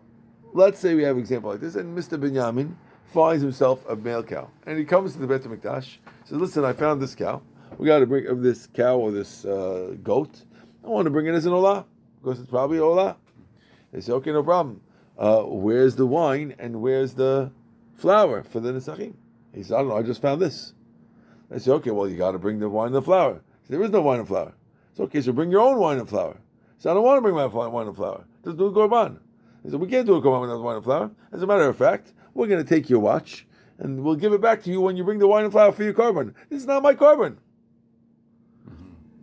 let's 0.53 0.79
say 0.79 0.95
we 0.95 1.03
have 1.03 1.17
an 1.17 1.21
example 1.21 1.51
like 1.51 1.61
this, 1.61 1.75
and 1.75 1.97
Mr. 1.97 2.19
Binyamin 2.19 2.75
finds 3.13 3.43
himself 3.43 3.85
a 3.89 3.97
male 3.97 4.23
cow, 4.23 4.51
and 4.67 4.79
he 4.79 4.85
comes 4.85 5.13
to 5.15 5.19
the 5.19 5.27
Beit 5.27 5.43
Hamikdash, 5.43 5.99
says, 6.25 6.39
"Listen, 6.39 6.65
I 6.65 6.73
found 6.73 7.01
this 7.01 7.15
cow. 7.15 7.43
We 7.77 7.87
got 7.87 8.01
to 8.01 8.07
bring 8.07 8.27
of 8.27 8.43
this 8.43 8.67
cow 8.67 8.99
or 8.99 9.13
this 9.13 9.45
uh, 9.45 9.95
goat. 10.03 10.43
I 10.85 10.89
want 10.89 11.07
to 11.07 11.11
bring 11.11 11.27
it 11.27 11.35
as 11.35 11.47
an 11.47 11.53
olah 11.53 11.85
because 12.23 12.41
it's 12.41 12.51
probably 12.51 12.79
olah." 12.79 13.17
They 13.93 14.01
say, 14.01 14.13
"Okay, 14.13 14.33
no 14.33 14.43
problem. 14.43 14.81
Uh, 15.19 15.43
where's 15.43 15.97
the 15.97 16.07
wine 16.07 16.55
and 16.59 16.81
where's 16.81 17.15
the 17.15 17.51
flour 17.97 18.43
for 18.43 18.61
the 18.61 18.73
nesachim?" 18.73 19.15
He 19.55 19.63
said, 19.63 19.75
"I 19.75 19.79
don't 19.79 19.89
know. 19.89 19.97
I 19.97 20.03
just 20.03 20.21
found 20.21 20.43
this." 20.43 20.75
I 21.51 21.59
say, 21.59 21.71
okay, 21.73 21.91
well, 21.91 22.09
you 22.09 22.17
got 22.17 22.33
to 22.33 22.39
bring 22.39 22.59
the 22.59 22.69
wine 22.69 22.89
and 22.89 22.97
the 22.97 23.03
flour. 23.03 23.43
There 23.69 23.83
is 23.83 23.91
no 23.91 24.01
wine 24.03 24.21
and 24.21 24.29
flour. 24.29 24.55
It's 24.91 25.01
okay, 25.01 25.21
so 25.21 25.33
bring 25.33 25.51
your 25.51 25.61
own 25.61 25.79
wine 25.79 25.99
and 25.99 26.09
flour. 26.09 26.37
So 26.79 26.91
I 26.91 26.95
don't 26.95 27.03
want 27.03 27.19
to 27.19 27.23
bring 27.23 27.35
my 27.35 27.47
wine 27.47 27.87
and 27.87 27.97
flour. 27.97 28.25
Just 28.45 28.57
do 28.57 28.67
a 28.67 28.73
korban. 28.73 29.19
He 29.63 29.71
said, 29.71 29.81
we 29.81 29.89
can't 29.89 30.07
do 30.07 30.15
a 30.15 30.23
korban 30.23 30.43
without 30.43 30.63
wine 30.63 30.77
and 30.77 30.85
flour. 30.85 31.11
As 31.33 31.43
a 31.43 31.47
matter 31.47 31.69
of 31.69 31.77
fact, 31.77 32.13
we're 32.35 32.47
going 32.47 32.65
to 32.65 32.69
take 32.69 32.89
your 32.89 33.01
watch 33.01 33.47
and 33.79 34.03
we'll 34.03 34.17
give 34.17 34.33
it 34.33 34.41
back 34.41 34.63
to 34.65 34.71
you 34.71 34.81
when 34.81 34.97
you 34.97 35.05
bring 35.05 35.19
the 35.19 35.27
wine 35.27 35.45
and 35.45 35.53
flour 35.53 35.73
for 35.73 35.83
your 35.83 35.95
korban. 35.95 36.35
This 36.49 36.61
is 36.61 36.67
not 36.67 36.83
my. 36.83 36.95
Mm-hmm. 36.95 37.35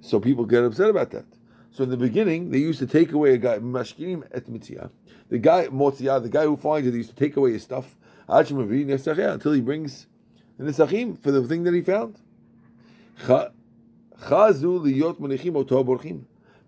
So 0.01 0.19
people 0.19 0.45
get 0.45 0.63
upset 0.63 0.89
about 0.89 1.11
that. 1.11 1.25
So 1.71 1.83
in 1.83 1.89
the 1.89 1.97
beginning, 1.97 2.51
they 2.51 2.59
used 2.59 2.79
to 2.79 2.87
take 2.87 3.11
away 3.11 3.33
a 3.33 3.37
guy, 3.37 3.59
mashkinim 3.59 4.23
et 4.31 4.45
mitzia. 4.45 4.89
The 5.29 5.39
guy, 5.39 5.67
motzia, 5.67 6.21
the 6.21 6.29
guy 6.29 6.43
who 6.43 6.55
finds 6.55 6.87
it, 6.87 6.91
they 6.91 6.97
used 6.97 7.09
to 7.09 7.15
take 7.15 7.35
away 7.35 7.53
his 7.53 7.63
stuff 7.63 7.97
until 8.27 9.51
he 9.51 9.61
brings 9.61 10.07
the 10.57 10.65
Nesachim 10.65 11.21
for 11.21 11.31
the 11.31 11.43
thing 11.47 11.63
that 11.63 11.73
he 11.73 11.81
found. 11.81 12.15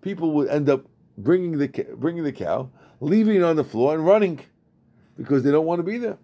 People 0.00 0.32
would 0.32 0.48
end 0.48 0.68
up 0.68 0.84
bringing 1.16 1.58
the 1.58 1.68
bringing 1.96 2.24
the 2.24 2.32
cow, 2.32 2.70
leaving 3.00 3.36
it 3.36 3.42
on 3.42 3.56
the 3.56 3.64
floor, 3.64 3.94
and 3.94 4.06
running 4.06 4.40
because 5.16 5.42
they 5.42 5.50
don't 5.50 5.66
want 5.66 5.78
to 5.80 5.82
be 5.82 5.98
there. 5.98 6.18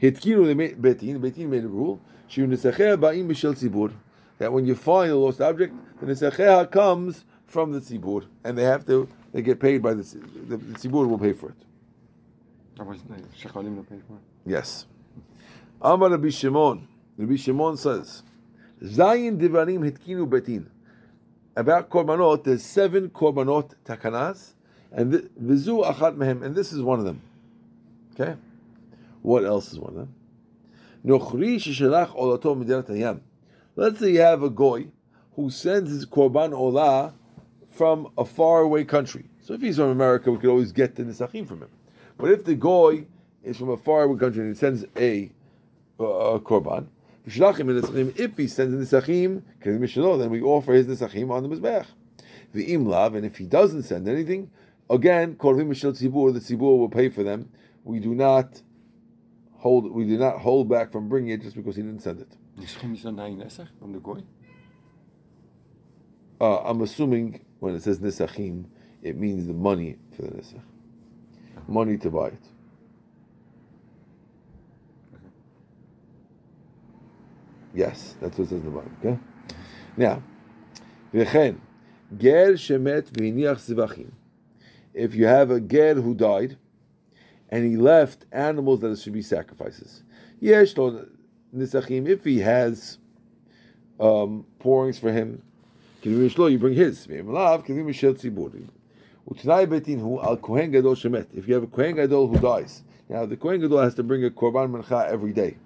Hitkiru 0.00 0.54
betin. 0.76 1.20
Betin 1.20 1.48
made 1.48 1.64
a 1.64 1.68
rule. 1.68 2.00
That 4.38 4.52
when 4.52 4.64
you 4.64 4.74
find 4.74 5.10
a 5.10 5.16
lost 5.16 5.40
object, 5.40 5.74
the 6.00 6.06
nesacheha 6.06 6.70
comes 6.70 7.24
from 7.46 7.72
the 7.72 7.80
tzibur, 7.80 8.26
and 8.44 8.56
they 8.56 8.62
have 8.62 8.86
to 8.86 9.08
they 9.32 9.42
get 9.42 9.58
paid 9.60 9.82
by 9.82 9.94
the 9.94 10.02
the, 10.02 10.56
the 10.56 10.78
tzibur 10.78 11.08
will 11.08 11.18
pay 11.18 11.32
for 11.32 11.50
it. 11.50 11.56
That 12.76 12.86
was 12.86 13.02
the 13.02 13.14
Shekalim 13.14 13.76
to 13.76 13.82
pay 13.82 14.00
for 14.06 14.14
it. 14.14 14.22
Yes. 14.46 14.86
Amar 15.82 16.10
Rabbi 16.10 16.28
Shimon. 16.28 16.86
Rabbi 17.16 17.36
Shimon 17.36 17.76
says, 17.76 18.22
Zayin 18.82 19.38
divarim 19.38 19.90
hitkinu 19.90 20.28
betin. 20.28 20.66
About 21.56 21.88
korbanot, 21.88 22.44
there's 22.44 22.62
seven 22.62 23.08
korbanot 23.08 23.72
takanas, 23.84 24.52
and 24.92 25.12
vizu 25.42 25.84
achat 25.84 26.16
mehem, 26.16 26.42
and 26.42 26.54
this 26.54 26.72
is 26.72 26.82
one 26.82 26.98
of 26.98 27.04
them. 27.04 27.22
Okay? 28.12 28.36
What 29.22 29.44
else 29.44 29.72
is 29.72 29.78
one 29.78 29.90
of 29.90 29.96
them? 29.96 30.14
Nochri 31.04 31.56
sheshelach 31.56 32.14
olato 32.14 32.56
midinat 32.56 32.88
hayam. 32.88 33.20
Let's 33.74 34.00
say 34.00 34.12
you 34.12 34.20
have 34.20 34.42
a 34.42 34.50
goy 34.50 34.88
who 35.36 35.48
sends 35.48 35.90
his 35.90 36.04
korban 36.04 36.52
olah 36.52 37.14
from 37.70 38.10
a 38.18 38.24
faraway 38.26 38.84
country. 38.84 39.24
So 39.40 39.54
if 39.54 39.62
he's 39.62 39.76
from 39.76 39.88
America, 39.88 40.30
we 40.30 40.38
could 40.38 40.50
always 40.50 40.72
get 40.72 40.96
the 40.96 41.04
nisachim 41.04 41.48
from 41.48 41.62
him. 41.62 41.70
But 42.18 42.30
if 42.30 42.44
the 42.44 42.54
goy 42.54 43.06
is 43.42 43.56
from 43.56 43.70
a 43.70 43.78
faraway 43.78 44.18
country 44.18 44.42
and 44.42 44.54
he 44.54 44.58
sends 44.58 44.84
a, 44.98 45.30
uh, 46.00 46.38
korban, 46.38 46.86
if 47.26 48.36
he 48.36 48.46
sends 48.46 48.90
the 48.90 48.98
nisachim, 48.98 49.42
then 49.62 50.30
we 50.30 50.40
offer 50.40 50.72
his 50.72 50.86
nisachim 50.86 51.30
on 51.30 51.42
the 51.42 51.48
mizbech. 51.48 51.86
The 52.52 52.72
imlav, 52.72 53.14
and 53.16 53.24
if 53.24 53.36
he 53.36 53.46
doesn't 53.46 53.84
send 53.84 54.08
anything, 54.08 54.50
again, 54.88 55.36
korvim 55.36 55.68
mishel 55.68 55.92
tzibur, 55.92 56.32
the 56.32 56.40
tzibur 56.40 56.78
will 56.78 56.88
pay 56.88 57.08
for 57.08 57.22
them. 57.22 57.50
We 57.84 58.00
do 58.00 58.14
not 58.14 58.62
hold, 59.58 59.92
we 59.92 60.04
do 60.04 60.18
not 60.18 60.38
hold 60.38 60.68
back 60.68 60.90
from 60.90 61.08
bringing 61.08 61.30
it 61.30 61.42
just 61.42 61.56
because 61.56 61.76
he 61.76 61.82
didn't 61.82 62.02
send 62.02 62.20
it. 62.20 62.36
Nisachim 62.58 62.94
is 62.94 63.04
not 63.04 63.14
nine 63.14 63.36
Nesach 63.38 63.68
from 63.78 63.92
the 63.92 64.00
Goy? 64.00 64.22
Uh, 66.40 66.62
I'm 66.62 66.80
assuming 66.80 67.44
when 67.60 67.74
it 67.74 67.82
says 67.82 68.00
nisachim, 68.00 68.64
it 69.02 69.16
means 69.16 69.46
the 69.46 69.52
money 69.52 69.96
for 70.16 70.22
the 70.22 70.30
nisach, 70.30 70.62
money 71.68 71.96
to 71.98 72.10
buy 72.10 72.28
it. 72.28 72.49
Yes, 77.74 78.16
that's 78.20 78.36
what 78.38 78.44
it 78.44 78.50
says 78.50 78.60
in 78.60 78.64
the 78.64 78.70
Bible. 78.70 78.90
Okay. 79.04 79.18
Now, 79.96 80.22
v'chen 81.14 81.58
ger 82.16 82.52
shemet 82.54 83.10
v'iniach 83.10 83.58
zivachim. 83.58 84.12
If 84.92 85.14
you 85.14 85.26
have 85.26 85.50
a 85.50 85.60
ger 85.60 85.94
who 85.94 86.14
died, 86.14 86.56
and 87.48 87.64
he 87.64 87.76
left 87.76 88.26
animals 88.32 88.80
that 88.80 88.98
should 88.98 89.12
be 89.12 89.22
sacrifices, 89.22 90.02
yesh 90.40 90.76
lo 90.76 91.06
nisachim. 91.54 92.08
If 92.08 92.24
he 92.24 92.38
has 92.40 92.98
um, 94.00 94.46
pourings 94.58 94.98
for 94.98 95.12
him. 95.12 95.42
You 96.02 96.58
bring 96.58 96.74
his. 96.74 97.06
If 97.06 97.10
you 97.10 97.26
have 101.54 101.62
a 101.62 101.66
kohen 101.66 101.94
gadol 101.94 102.26
who 102.28 102.38
dies, 102.38 102.82
now 103.10 103.26
the 103.26 103.36
kohen 103.36 103.60
gadol 103.60 103.78
has 103.82 103.94
to 103.96 104.02
bring 104.02 104.24
a 104.24 104.30
korban 104.30 104.70
mincha 104.70 105.06
every 105.08 105.34
day. 105.34 105.58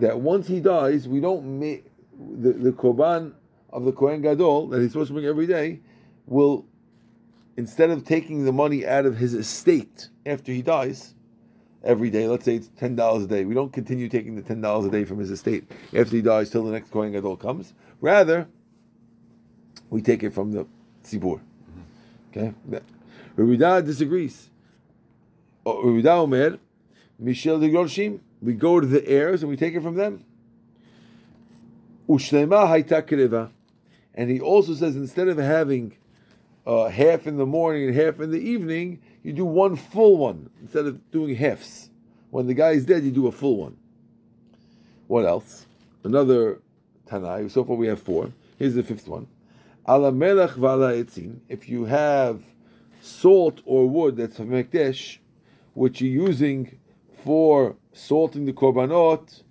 That 0.00 0.20
once 0.20 0.48
he 0.48 0.60
dies, 0.60 1.08
we 1.08 1.20
don't 1.20 1.58
make 1.58 1.84
the, 2.18 2.52
the 2.52 2.72
korban 2.72 3.32
of 3.72 3.84
the 3.84 3.92
kohen 3.92 4.22
gadol 4.22 4.68
that 4.68 4.80
he's 4.80 4.92
supposed 4.92 5.08
to 5.08 5.14
bring 5.14 5.26
every 5.26 5.46
day 5.46 5.80
will 6.26 6.66
instead 7.56 7.90
of 7.90 8.04
taking 8.04 8.44
the 8.44 8.52
money 8.52 8.86
out 8.86 9.06
of 9.06 9.18
his 9.18 9.34
estate 9.34 10.08
after 10.26 10.52
he 10.52 10.62
dies 10.62 11.14
every 11.82 12.10
day, 12.10 12.26
let's 12.28 12.44
say 12.44 12.56
it's 12.56 12.68
ten 12.68 12.94
dollars 12.94 13.24
a 13.24 13.26
day, 13.26 13.44
we 13.44 13.54
don't 13.54 13.72
continue 13.72 14.08
taking 14.08 14.36
the 14.36 14.42
ten 14.42 14.60
dollars 14.60 14.86
a 14.86 14.90
day 14.90 15.04
from 15.04 15.18
his 15.18 15.30
estate 15.30 15.70
after 15.94 16.16
he 16.16 16.22
dies 16.22 16.50
till 16.50 16.64
the 16.64 16.72
next 16.72 16.90
kohen 16.90 17.12
gadol 17.12 17.36
comes. 17.36 17.74
Rather, 18.00 18.48
we 19.88 20.02
take 20.02 20.22
it 20.22 20.32
from 20.32 20.52
the 20.52 20.66
tzibur. 21.04 21.40
Mm-hmm. 21.40 22.38
Okay, 22.38 22.80
Rabbi 23.36 23.80
disagrees. 23.82 24.49
Mishel 25.66 27.60
de 27.60 28.20
we 28.42 28.54
go 28.54 28.80
to 28.80 28.86
the 28.86 29.06
heirs 29.06 29.42
and 29.42 29.50
we 29.50 29.56
take 29.56 29.74
it 29.74 29.82
from 29.82 29.96
them. 29.96 30.24
Ushlema. 32.08 33.50
And 34.14 34.30
he 34.30 34.40
also 34.40 34.74
says 34.74 34.96
instead 34.96 35.28
of 35.28 35.38
having 35.38 35.96
uh, 36.66 36.88
half 36.88 37.26
in 37.26 37.36
the 37.36 37.46
morning 37.46 37.88
and 37.88 37.94
half 37.94 38.20
in 38.20 38.30
the 38.30 38.40
evening, 38.40 39.00
you 39.22 39.32
do 39.32 39.44
one 39.44 39.76
full 39.76 40.16
one 40.16 40.50
instead 40.60 40.86
of 40.86 41.10
doing 41.10 41.36
halves. 41.36 41.90
When 42.30 42.46
the 42.46 42.54
guy 42.54 42.70
is 42.70 42.86
dead, 42.86 43.04
you 43.04 43.10
do 43.10 43.26
a 43.26 43.32
full 43.32 43.56
one. 43.56 43.76
What 45.08 45.26
else? 45.26 45.66
Another 46.04 46.60
Tanai. 47.06 47.48
So 47.48 47.64
far 47.64 47.76
we 47.76 47.88
have 47.88 48.00
four. 48.00 48.32
Here's 48.58 48.74
the 48.74 48.82
fifth 48.82 49.08
one. 49.08 49.26
Ala 49.88 50.12
melech 50.12 50.52
vala. 50.52 50.94
If 50.94 51.68
you 51.68 51.84
have 51.86 52.42
salt 53.00 53.60
or 53.64 53.88
wood 53.88 54.16
that's 54.16 54.36
from 54.36 54.50
Mekdesh, 54.50 55.18
which 55.74 56.00
you're 56.00 56.26
using 56.28 56.78
for 57.24 57.76
salting 57.92 58.46
the 58.46 58.52
korbanot, 58.52 59.42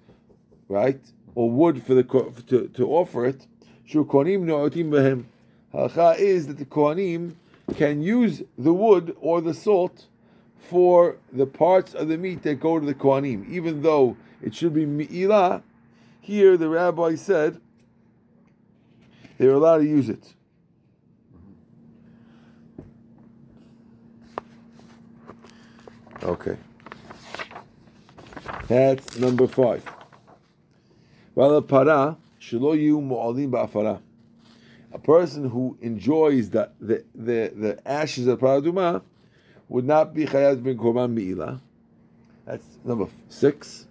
right, 0.67 0.99
or 1.35 1.49
wood 1.49 1.83
for 1.83 1.93
the 1.93 2.03
to, 2.47 2.67
to 2.67 2.87
offer 2.87 3.25
it, 3.25 3.47
kohanim 3.87 4.43
no'otim 4.43 4.89
behem. 4.89 5.25
Halacha 5.73 6.17
is 6.17 6.47
that 6.47 6.57
the 6.57 6.65
kohanim 6.65 7.35
can 7.75 8.01
use 8.01 8.43
the 8.57 8.73
wood 8.73 9.15
or 9.19 9.41
the 9.41 9.53
salt 9.53 10.07
for 10.57 11.17
the 11.31 11.45
parts 11.45 11.93
of 11.93 12.07
the 12.07 12.17
meat 12.17 12.43
that 12.43 12.59
go 12.59 12.79
to 12.79 12.85
the 12.85 12.93
kohanim, 12.93 13.47
even 13.49 13.81
though 13.81 14.17
it 14.41 14.55
should 14.55 14.73
be 14.73 14.85
mi'ilah. 14.85 15.61
Here, 16.21 16.57
the 16.57 16.69
rabbi 16.69 17.15
said 17.15 17.59
they're 19.37 19.53
allowed 19.53 19.79
to 19.79 19.85
use 19.85 20.09
it. 20.09 20.33
Okay. 26.23 26.57
That's 28.67 29.17
number 29.17 29.47
five. 29.47 29.83
A 31.37 31.61
person 35.03 35.49
who 35.49 35.77
enjoys 35.81 36.49
the, 36.49 36.69
the, 36.79 37.03
the, 37.15 37.53
the 37.55 37.79
ashes 37.85 38.27
of 38.27 38.39
paraduma 38.39 39.01
would 39.69 39.85
not 39.85 40.13
be 40.13 40.25
chayaz 40.25 40.61
bin 40.61 40.77
korban 40.77 41.13
mi'ila. 41.13 41.61
That's 42.45 42.65
number 42.83 43.07
six. 43.29 43.85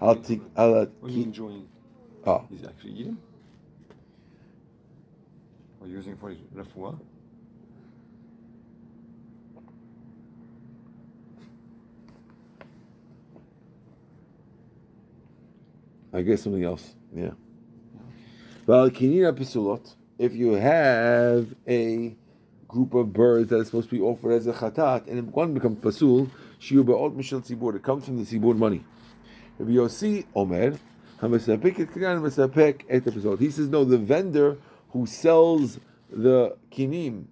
I'll 0.00 0.16
take. 0.16 0.42
I'll, 0.56 0.86
What 1.00 1.10
are 1.10 1.14
you 1.14 1.22
enjoying? 1.22 1.68
oh, 2.26 2.44
He's 2.50 2.64
actually 2.66 2.92
eating? 2.92 3.16
Or 5.80 5.86
using 5.86 6.16
for 6.16 6.30
his 6.30 6.38
refuah? 6.54 6.98
I 16.12 16.22
guess 16.22 16.42
something 16.42 16.64
else. 16.64 16.94
Yeah. 17.14 17.30
Well, 18.66 18.90
kinina 18.90 19.32
pisulot. 19.36 19.94
If 20.18 20.34
you 20.34 20.52
have 20.52 21.54
a 21.66 22.16
group 22.68 22.94
of 22.94 23.12
birds 23.12 23.50
that 23.50 23.58
is 23.58 23.66
supposed 23.66 23.90
to 23.90 23.96
be 23.96 24.00
offered 24.00 24.32
as 24.32 24.46
a 24.46 24.52
chatat, 24.52 25.08
and 25.08 25.18
if 25.18 25.24
one 25.26 25.54
becomes 25.54 25.78
pasul, 25.80 26.30
shiu 26.60 26.84
ba'ot 26.84 27.14
mishal 27.16 27.44
tzibur. 27.44 27.74
It 27.76 27.82
comes 27.82 28.04
from 28.04 28.22
the 28.22 28.24
tzibur 28.24 28.56
money. 28.56 28.84
Rabbi 29.58 29.72
Yossi 29.72 30.26
Omer, 30.34 30.78
hamesapek 31.20 32.84
et 32.88 33.06
et. 33.06 33.38
He 33.38 33.50
says 33.50 33.68
no. 33.68 33.84
The 33.84 33.98
vendor 33.98 34.58
who 34.90 35.06
sells 35.06 35.78
the 36.10 36.56
kinim 36.70 37.24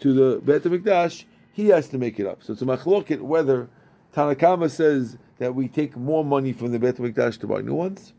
to 0.00 0.12
the 0.12 0.40
Bet 0.40 0.62
Hamikdash, 0.62 1.24
he 1.52 1.68
has 1.68 1.88
to 1.88 1.98
make 1.98 2.20
it 2.20 2.26
up. 2.26 2.42
So 2.42 2.52
it's 2.52 2.62
a 2.62 2.66
machloket 2.66 3.20
whether 3.20 3.68
Tanakama 4.14 4.70
says 4.70 5.18
that 5.38 5.54
we 5.54 5.68
take 5.68 5.96
more 5.96 6.24
money 6.24 6.52
from 6.52 6.72
the 6.72 6.78
Bet 6.78 6.96
Hamikdash 6.96 7.38
to 7.40 7.46
buy 7.46 7.60
new 7.60 7.74
ones, 7.74 8.12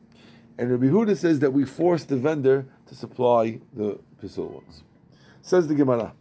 and 0.59 0.71
Rabbi 0.71 0.87
Huda 0.87 1.15
says 1.15 1.39
that 1.39 1.53
we 1.53 1.63
force 1.63 2.03
the 2.03 2.17
vendor 2.17 2.65
to 2.87 2.93
supply 2.93 3.61
the 3.73 3.97
pisul 4.21 4.51
ones. 4.51 4.83
Says 5.41 5.69
the 5.69 5.73
Gemara. 5.73 6.11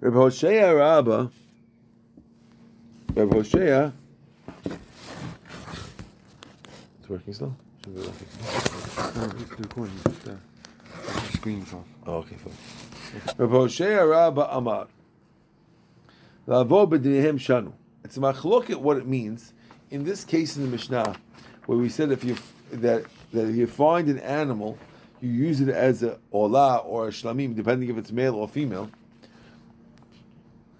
Rabbi 0.00 0.16
Hoshea 0.16 0.74
Rabba, 0.74 1.30
Rabbi 3.14 3.36
Hoshea, 3.36 3.92
it's 6.98 7.08
working 7.10 7.34
still? 7.34 7.54
Should 7.84 7.94
be 7.94 8.00
working. 8.00 8.26
No, 9.16 9.24
it's 9.38 9.60
recording. 9.60 9.94
Just, 10.04 10.28
uh, 10.28 10.32
the 10.94 11.36
screen's 11.36 11.74
off. 11.74 11.84
Oh, 12.06 12.14
okay, 12.16 12.36
fine. 12.36 12.54
Rabbi 13.36 13.52
Hoshea 13.52 13.96
Rabba 13.96 14.48
Amar. 14.50 14.86
Lavo 16.46 16.86
b'dinehem 16.86 17.38
shanu. 17.38 17.74
It's 18.02 18.16
a 18.16 18.20
machloket 18.20 18.76
what 18.76 18.96
it 18.96 19.06
means. 19.06 19.52
In 19.90 20.04
this 20.04 20.24
case 20.24 20.56
in 20.56 20.62
the 20.62 20.68
Mishnah, 20.68 21.16
where 21.66 21.78
we 21.78 21.88
said 21.88 22.10
if 22.10 22.24
you 22.24 22.36
that 22.70 23.04
that 23.32 23.48
if 23.48 23.56
you 23.56 23.66
find 23.66 24.08
an 24.08 24.18
animal, 24.20 24.78
you 25.20 25.30
use 25.30 25.60
it 25.60 25.68
as 25.68 26.02
a 26.02 26.18
olah 26.32 26.84
or 26.84 27.08
a 27.08 27.10
shlamim, 27.10 27.54
depending 27.54 27.90
if 27.90 27.98
it's 27.98 28.12
male 28.12 28.34
or 28.34 28.48
female. 28.48 28.90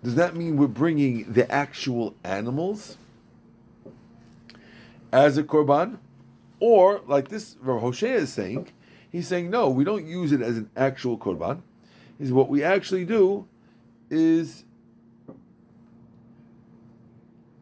Does 0.03 0.15
that 0.15 0.37
mean 0.37 0.57
we're 0.57 0.69
bringing 0.69 1.33
the 1.33 1.51
actual 1.51 2.15
animals 2.23 2.97
as 5.13 5.37
a 5.37 5.43
korban, 5.43 5.99
or 6.61 7.01
like 7.07 7.29
this 7.29 7.57
Rav 7.61 7.81
Hoshea 7.81 8.13
is 8.13 8.33
saying, 8.33 8.69
He's 9.11 9.27
saying 9.27 9.51
no, 9.51 9.71
we 9.71 9.85
don't 9.85 10.07
use 10.07 10.33
it 10.33 10.43
as 10.43 10.59
an 10.59 10.71
actual 10.77 11.17
korban. 11.19 11.63
Is 12.19 12.33
what 12.33 12.49
we 12.49 12.63
actually 12.63 13.05
do 13.05 13.47
is 14.11 14.65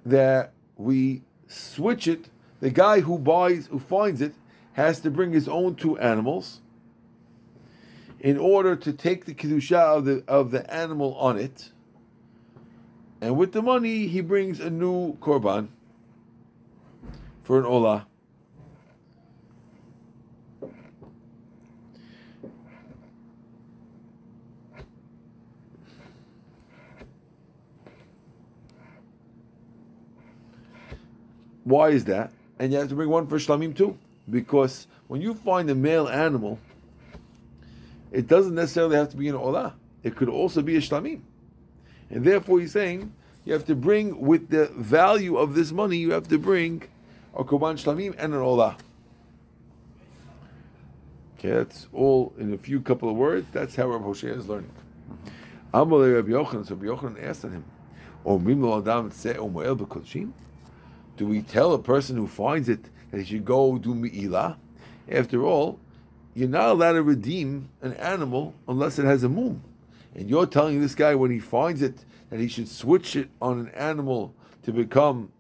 that 0.04 0.52
we 0.76 1.22
switch 1.48 2.06
it. 2.06 2.28
The 2.64 2.70
guy 2.70 3.00
who 3.00 3.18
buys, 3.18 3.66
who 3.66 3.78
finds 3.78 4.22
it, 4.22 4.32
has 4.72 4.98
to 5.00 5.10
bring 5.10 5.34
his 5.34 5.46
own 5.46 5.74
two 5.74 5.98
animals 5.98 6.62
in 8.18 8.38
order 8.38 8.74
to 8.74 8.90
take 8.90 9.26
the 9.26 9.34
kedusha 9.34 9.76
of 9.76 10.06
the 10.06 10.24
of 10.26 10.50
the 10.50 10.72
animal 10.72 11.14
on 11.16 11.36
it. 11.36 11.72
And 13.20 13.36
with 13.36 13.52
the 13.52 13.60
money, 13.60 14.06
he 14.06 14.22
brings 14.22 14.60
a 14.60 14.70
new 14.70 15.14
korban 15.18 15.68
for 17.42 17.58
an 17.58 17.66
olah. 17.66 18.06
Why 31.64 31.90
is 31.90 32.06
that? 32.06 32.32
And 32.58 32.72
you 32.72 32.78
have 32.78 32.88
to 32.88 32.94
bring 32.94 33.08
one 33.08 33.26
for 33.26 33.38
shlamim 33.38 33.76
too, 33.76 33.98
because 34.30 34.86
when 35.08 35.20
you 35.20 35.34
find 35.34 35.68
a 35.70 35.74
male 35.74 36.08
animal, 36.08 36.58
it 38.12 38.28
doesn't 38.28 38.54
necessarily 38.54 38.96
have 38.96 39.10
to 39.10 39.16
be 39.16 39.28
an 39.28 39.34
olah. 39.34 39.72
It 40.04 40.14
could 40.14 40.28
also 40.28 40.62
be 40.62 40.76
a 40.76 40.80
shlamim, 40.80 41.22
and 42.10 42.24
therefore 42.24 42.60
he's 42.60 42.72
saying 42.72 43.12
you 43.44 43.52
have 43.54 43.66
to 43.66 43.74
bring 43.74 44.20
with 44.20 44.50
the 44.50 44.66
value 44.66 45.36
of 45.36 45.54
this 45.54 45.72
money. 45.72 45.96
You 45.96 46.12
have 46.12 46.28
to 46.28 46.38
bring 46.38 46.84
a 47.34 47.42
korban 47.42 47.74
shlamim 47.74 48.14
and 48.18 48.34
an 48.34 48.40
olah. 48.40 48.76
Okay, 51.38 51.50
that's 51.50 51.88
all 51.92 52.32
in 52.38 52.54
a 52.54 52.58
few 52.58 52.80
couple 52.80 53.10
of 53.10 53.16
words. 53.16 53.46
That's 53.52 53.74
how 53.74 53.88
Rabbi 53.88 54.04
Hoshea 54.04 54.28
is 54.28 54.48
learning. 54.48 54.70
Amalei 55.74 56.14
Rabbi 56.14 56.30
Yochanan. 56.30 56.66
So 56.66 56.76
Rabbi 56.76 56.86
Yochanan 56.86 57.22
asked 57.22 57.42
him, 57.42 57.64
"Omrim 58.24 58.62
lo 58.62 58.78
adam 58.78 59.10
tse 59.10 59.34
omoel 59.34 59.76
b'kodshim." 59.76 60.32
Do 61.16 61.26
we 61.26 61.42
tell 61.42 61.72
a 61.72 61.78
person 61.78 62.16
who 62.16 62.26
finds 62.26 62.68
it 62.68 62.90
that 63.10 63.18
he 63.18 63.24
should 63.24 63.44
go 63.44 63.78
do 63.78 63.94
mi'ilah? 63.94 64.56
After 65.10 65.44
all, 65.44 65.78
you're 66.34 66.48
not 66.48 66.70
allowed 66.70 66.92
to 66.92 67.02
redeem 67.02 67.68
an 67.80 67.94
animal 67.94 68.54
unless 68.66 68.98
it 68.98 69.04
has 69.04 69.22
a 69.22 69.28
mum. 69.28 69.62
And 70.14 70.28
you're 70.28 70.46
telling 70.46 70.80
this 70.80 70.94
guy 70.94 71.14
when 71.14 71.30
he 71.30 71.38
finds 71.38 71.82
it 71.82 72.04
that 72.30 72.40
he 72.40 72.48
should 72.48 72.68
switch 72.68 73.14
it 73.14 73.28
on 73.40 73.60
an 73.60 73.68
animal 73.70 74.34
to 74.64 74.72
become 74.72 75.30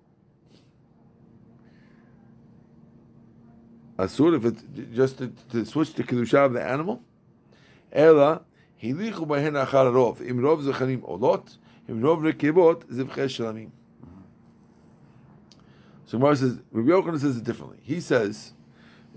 a 3.98 4.08
sort 4.08 4.34
of 4.34 4.44
it 4.44 4.92
just 4.92 5.18
to, 5.18 5.32
to 5.50 5.64
switch 5.64 5.94
the 5.94 6.04
kedusha 6.04 6.46
of 6.46 6.52
the 6.52 6.62
animal. 6.62 7.02
Ela 7.92 8.42
hilichu 8.82 9.26
bahen 9.26 9.54
achar 9.54 9.92
rov 9.92 10.20
im 10.20 10.38
rov 10.38 10.62
zechanim 10.62 11.00
olot 11.02 11.56
im 11.88 12.00
rov 12.00 12.32
rekebot 12.32 12.84
zivche 12.86 13.26
shlamim. 13.26 13.70
So 16.14 16.34
says, 16.34 16.60
Rabbi 16.70 16.90
Yochanan 16.90 17.18
says 17.20 17.36
it 17.38 17.42
differently. 17.42 17.78
He 17.82 18.00
says 18.00 18.52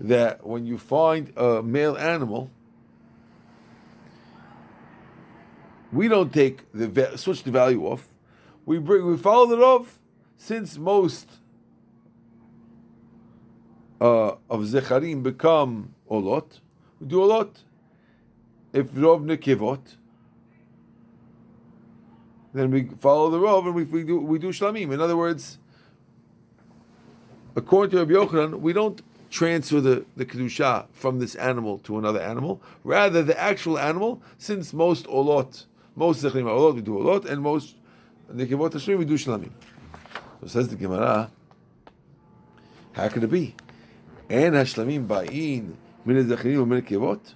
that 0.00 0.44
when 0.44 0.66
you 0.66 0.76
find 0.78 1.32
a 1.36 1.62
male 1.62 1.96
animal, 1.96 2.50
we 5.92 6.08
don't 6.08 6.34
take 6.34 6.64
the 6.72 7.16
switch 7.16 7.44
the 7.44 7.52
value 7.52 7.86
off. 7.86 8.08
We 8.66 8.80
bring 8.80 9.06
we 9.06 9.16
follow 9.16 9.52
it 9.52 9.62
off 9.62 10.00
since 10.36 10.76
most 10.76 11.30
uh, 14.00 14.32
of 14.50 14.62
zecharim 14.62 15.22
become 15.22 15.94
olot. 16.10 16.58
We 17.00 17.06
do 17.06 17.22
a 17.22 17.26
lot. 17.26 17.62
If 18.72 18.88
rov 18.88 19.24
nekivot, 19.24 19.94
then 22.52 22.72
we 22.72 22.90
follow 22.98 23.30
the 23.30 23.38
rov 23.38 23.66
and 23.66 23.74
we, 23.76 23.84
we 23.84 24.02
do 24.02 24.18
we 24.18 24.40
do 24.40 24.48
shlamim. 24.48 24.92
In 24.92 25.00
other 25.00 25.16
words 25.16 25.58
according 27.58 27.90
to 27.90 27.98
Rabbi 27.98 28.12
Yochanan, 28.12 28.60
we 28.60 28.72
don't 28.72 29.02
transfer 29.30 29.80
the, 29.80 30.04
the 30.16 30.24
kedusha 30.24 30.86
from 30.92 31.18
this 31.18 31.34
animal 31.34 31.78
to 31.80 31.98
another 31.98 32.20
animal. 32.20 32.62
Rather, 32.84 33.22
the 33.22 33.38
actual 33.38 33.78
animal, 33.78 34.22
since 34.38 34.72
most 34.72 35.06
olot, 35.06 35.66
most 35.96 36.22
zechrim 36.22 36.44
olot, 36.44 36.76
we 36.76 36.80
do 36.80 36.92
olot, 36.92 37.24
and 37.26 37.42
most 37.42 37.74
nekivot 38.32 38.96
we 38.96 39.04
do 39.04 39.14
shlamim. 39.14 39.50
So 40.40 40.46
says 40.46 40.68
the 40.68 40.76
Gemara, 40.76 41.30
how 42.92 43.08
could 43.08 43.24
it 43.24 43.30
be? 43.30 43.56
And 44.30 44.54
hashlamim 44.54 45.06
ba'in 45.06 45.74
min 46.04 46.28
zechrim 46.28 46.62
or 46.62 46.66
min 46.66 46.82
nekivot? 46.82 47.34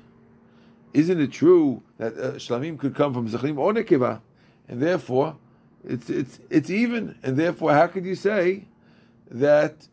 Isn't 0.95 1.21
it 1.21 1.33
true 1.33 1.83
that 1.99 2.17
uh, 2.17 2.33
shlamim 2.35 2.79
could 2.79 2.95
come 2.95 3.13
from 3.13 3.29
zechrim 3.29 3.59
or 3.59 3.73
nekiva, 3.73 4.21
and 4.69 4.81
therefore 4.81 5.37
it's 5.85 6.09
it's 6.09 6.39
it's 6.49 6.71
even, 6.71 7.19
and 7.25 7.37
therefore 7.37 7.73
how 7.73 7.89
could 7.89 8.05
you 8.05 8.15
say 8.15 8.67
that 9.31 9.89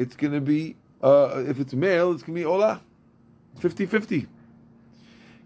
it's 0.00 0.16
going 0.16 0.32
to 0.32 0.40
be, 0.40 0.76
uh, 1.02 1.44
if 1.46 1.60
it's 1.60 1.74
male, 1.74 2.12
it's 2.12 2.22
going 2.22 2.34
to 2.34 2.40
be 2.40 2.46
Ola. 2.46 2.80
50 3.58 3.84
50. 3.84 4.26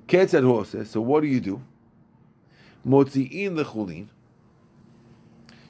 Ketzad 0.06 0.44
horse. 0.44 0.76
So 0.88 1.00
what 1.00 1.22
do 1.22 1.26
you 1.26 1.40
do? 1.40 1.60
Motzi'in 2.86 3.60
lechulin. 3.60 4.06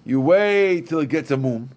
You 0.04 0.20
wait 0.20 0.86
till 0.86 1.00
it 1.00 1.08
gets 1.08 1.30
a 1.30 1.38
mum, 1.38 1.70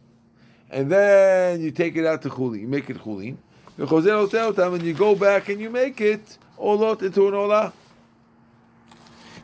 and 0.70 0.92
then 0.92 1.62
you 1.62 1.72
take 1.72 1.96
it 1.96 2.06
out 2.06 2.24
to 2.24 2.30
chulin. 2.30 2.60
You 2.60 2.68
make 2.68 2.90
it 2.90 2.98
chulin. 2.98 3.38
And 3.78 4.84
you 4.84 4.94
go 4.94 5.16
back 5.16 5.48
and 5.48 5.62
you 5.62 5.70
make 5.70 6.02
it 6.02 6.38
olot 6.60 7.04
into 7.04 7.28
an 7.28 7.36
olah. 7.36 7.72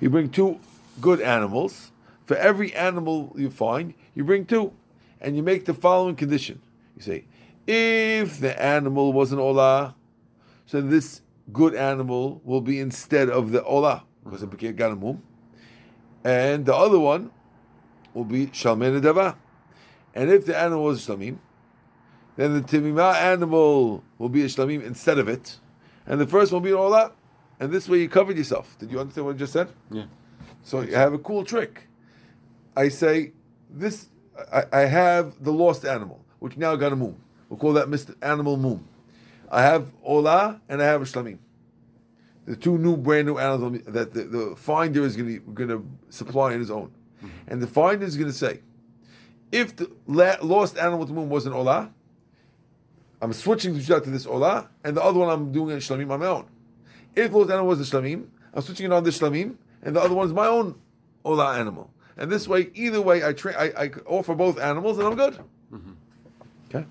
You 0.01 0.09
bring 0.09 0.29
two 0.29 0.59
good 0.99 1.21
animals. 1.21 1.91
For 2.25 2.35
every 2.35 2.73
animal 2.73 3.33
you 3.37 3.49
find, 3.49 3.93
you 4.15 4.25
bring 4.25 4.45
two. 4.45 4.73
And 5.21 5.37
you 5.37 5.43
make 5.43 5.63
the 5.63 5.73
following 5.73 6.15
condition. 6.15 6.61
You 6.97 7.03
say, 7.03 7.25
if 7.67 8.39
the 8.39 8.61
animal 8.61 9.13
was 9.13 9.31
an 9.31 9.39
olah, 9.39 9.95
so 10.65 10.81
this 10.81 11.21
good 11.51 11.75
animal 11.75 12.41
will 12.43 12.61
be 12.61 12.79
instead 12.79 13.29
of 13.29 13.51
the 13.51 13.61
olah 13.61 14.03
because 14.23 14.43
it 14.43 14.75
got 14.75 14.91
a 14.91 14.95
mum, 14.95 15.21
and 16.23 16.65
the 16.65 16.75
other 16.75 16.99
one 16.99 17.31
will 18.13 18.25
be 18.25 18.47
shalmen 18.47 19.01
dava. 19.01 19.35
And 20.15 20.29
if 20.29 20.45
the 20.45 20.57
animal 20.57 20.83
was 20.83 21.05
shlamim, 21.05 21.37
then 22.35 22.53
the 22.53 22.61
timimah 22.61 23.15
animal 23.15 24.03
will 24.17 24.29
be 24.29 24.43
a 24.43 24.45
shlamim 24.45 24.83
instead 24.83 25.19
of 25.19 25.27
it, 25.27 25.59
and 26.05 26.19
the 26.19 26.27
first 26.27 26.51
one 26.51 26.61
will 26.61 26.69
be 26.69 26.71
an 26.71 26.77
olah. 26.77 27.11
And 27.59 27.71
this 27.71 27.87
way 27.87 27.99
you 27.99 28.09
covered 28.09 28.37
yourself. 28.37 28.77
Did 28.79 28.91
you 28.91 28.99
understand 28.99 29.25
what 29.25 29.35
I 29.35 29.37
just 29.37 29.53
said? 29.53 29.69
Yeah. 29.89 30.05
So 30.63 30.81
you 30.81 30.95
have 30.95 31.13
a 31.13 31.19
cool 31.19 31.45
trick. 31.45 31.87
I 32.75 32.89
say 32.89 33.33
this. 33.69 34.09
I, 34.51 34.63
I 34.73 34.79
have 34.81 35.41
the 35.43 35.53
lost 35.53 35.85
animal, 35.85 36.25
which 36.39 36.57
now 36.57 36.75
got 36.75 36.91
a 36.91 36.95
mum. 36.95 37.15
We'll 37.53 37.59
call 37.59 37.73
that 37.73 37.87
Mr. 37.87 38.15
Animal 38.23 38.57
Moon. 38.57 38.83
I 39.51 39.61
have 39.61 39.91
Ola 40.03 40.59
and 40.67 40.81
I 40.81 40.85
have 40.85 41.03
a 41.03 41.05
Shlamim. 41.05 41.37
The 42.47 42.55
two 42.55 42.79
new, 42.79 42.97
brand 42.97 43.27
new 43.27 43.37
animals 43.37 43.79
that 43.85 44.11
the, 44.11 44.23
the 44.23 44.55
finder 44.55 45.05
is 45.05 45.15
going 45.15 45.67
to 45.67 45.87
supply 46.09 46.55
on 46.55 46.59
his 46.59 46.71
own. 46.71 46.89
Mm-hmm. 47.17 47.27
And 47.45 47.61
the 47.61 47.67
finder 47.67 48.07
is 48.07 48.17
going 48.17 48.31
to 48.31 48.35
say, 48.35 48.61
if 49.51 49.75
the 49.75 49.91
la- 50.07 50.37
lost 50.41 50.79
animal 50.79 51.05
to 51.05 51.13
moon 51.13 51.29
was 51.29 51.45
an 51.45 51.53
Ola, 51.53 51.91
I'm 53.21 53.33
switching 53.33 53.79
to 53.79 54.01
this 54.09 54.25
Ola, 54.25 54.69
and 54.83 54.97
the 54.97 55.03
other 55.03 55.19
one 55.19 55.29
I'm 55.29 55.51
doing 55.51 55.75
a 55.75 55.77
Shlamim 55.77 56.09
on 56.09 56.21
my 56.21 56.25
own. 56.25 56.47
If 57.15 57.29
the 57.29 57.37
lost 57.37 57.51
animal 57.51 57.67
was 57.67 57.87
the 57.87 57.97
Shlamim, 57.97 58.29
I'm 58.51 58.63
switching 58.63 58.87
it 58.87 58.91
on 58.91 59.03
the 59.03 59.11
Shlamim, 59.11 59.57
and 59.83 59.95
the 59.95 60.01
other 60.01 60.15
one 60.15 60.25
is 60.25 60.33
my 60.33 60.47
own 60.47 60.81
Ola 61.23 61.55
animal. 61.55 61.91
And 62.17 62.31
this 62.31 62.47
way, 62.47 62.71
either 62.73 62.99
way, 62.99 63.23
I, 63.23 63.33
tra- 63.33 63.55
I, 63.55 63.83
I 63.83 63.91
offer 64.07 64.33
both 64.33 64.59
animals, 64.59 64.97
and 64.97 65.05
I'm 65.05 65.15
good. 65.15 65.33
Mm-hmm. 65.71 65.91
Okay. 66.69 66.87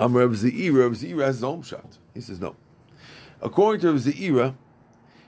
I'm 0.00 0.16
Reb 0.16 0.30
Zeira. 0.30 0.72
Reb 0.72 0.92
Zeira 0.92 1.26
has 1.26 1.36
his 1.36 1.44
own 1.44 1.62
shot. 1.62 1.98
He 2.14 2.20
says 2.20 2.40
no. 2.40 2.54
According 3.42 3.80
to 3.80 3.92
Reb 3.92 4.00
Zeira, 4.00 4.54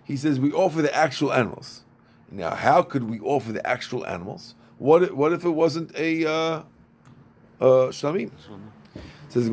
he 0.05 0.17
says 0.17 0.39
we 0.39 0.53
offer 0.53 0.81
the 0.81 0.95
actual 0.95 1.33
animals. 1.33 1.83
Now, 2.31 2.55
how 2.55 2.83
could 2.83 3.11
we 3.11 3.19
offer 3.19 3.51
the 3.51 3.67
actual 3.67 4.07
animals? 4.07 4.55
What 4.79 5.03
if, 5.03 5.11
what 5.11 5.33
if 5.33 5.45
it 5.45 5.51
wasn't 5.51 5.95
a 5.97 6.25
uh, 6.25 6.33
uh, 6.33 6.63
shlamim? 7.91 8.31
Says 9.29 9.49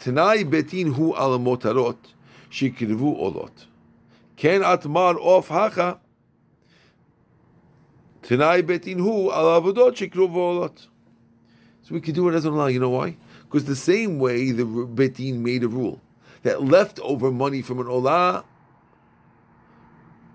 Tanai 0.00 0.44
betin 0.44 0.94
hu 0.94 1.14
al 1.14 1.38
motarot 1.38 1.96
shikrivu 2.50 3.16
olot. 3.18 3.66
Ken 4.36 4.62
atmar 4.62 5.20
of 5.20 5.46
hacha. 5.48 6.00
Tanai 8.22 8.62
betin 8.62 8.98
hu 8.98 9.30
al 9.30 9.60
avodot 9.60 9.92
shikrivu 9.92 10.34
olot. 10.34 10.88
So 11.82 11.94
we 11.94 12.00
can 12.00 12.14
do 12.14 12.28
it 12.28 12.34
as 12.34 12.44
an 12.44 12.52
Allah. 12.52 12.70
You 12.70 12.80
know 12.80 12.90
why? 12.90 13.16
Because 13.50 13.64
the 13.64 13.76
same 13.76 14.18
way 14.18 14.52
the 14.52 14.64
Betin 14.64 15.38
made 15.38 15.64
a 15.64 15.68
rule 15.68 16.00
that 16.42 16.62
leftover 16.62 17.32
money 17.32 17.62
from 17.62 17.80
an 17.80 17.86
olah 17.86 18.44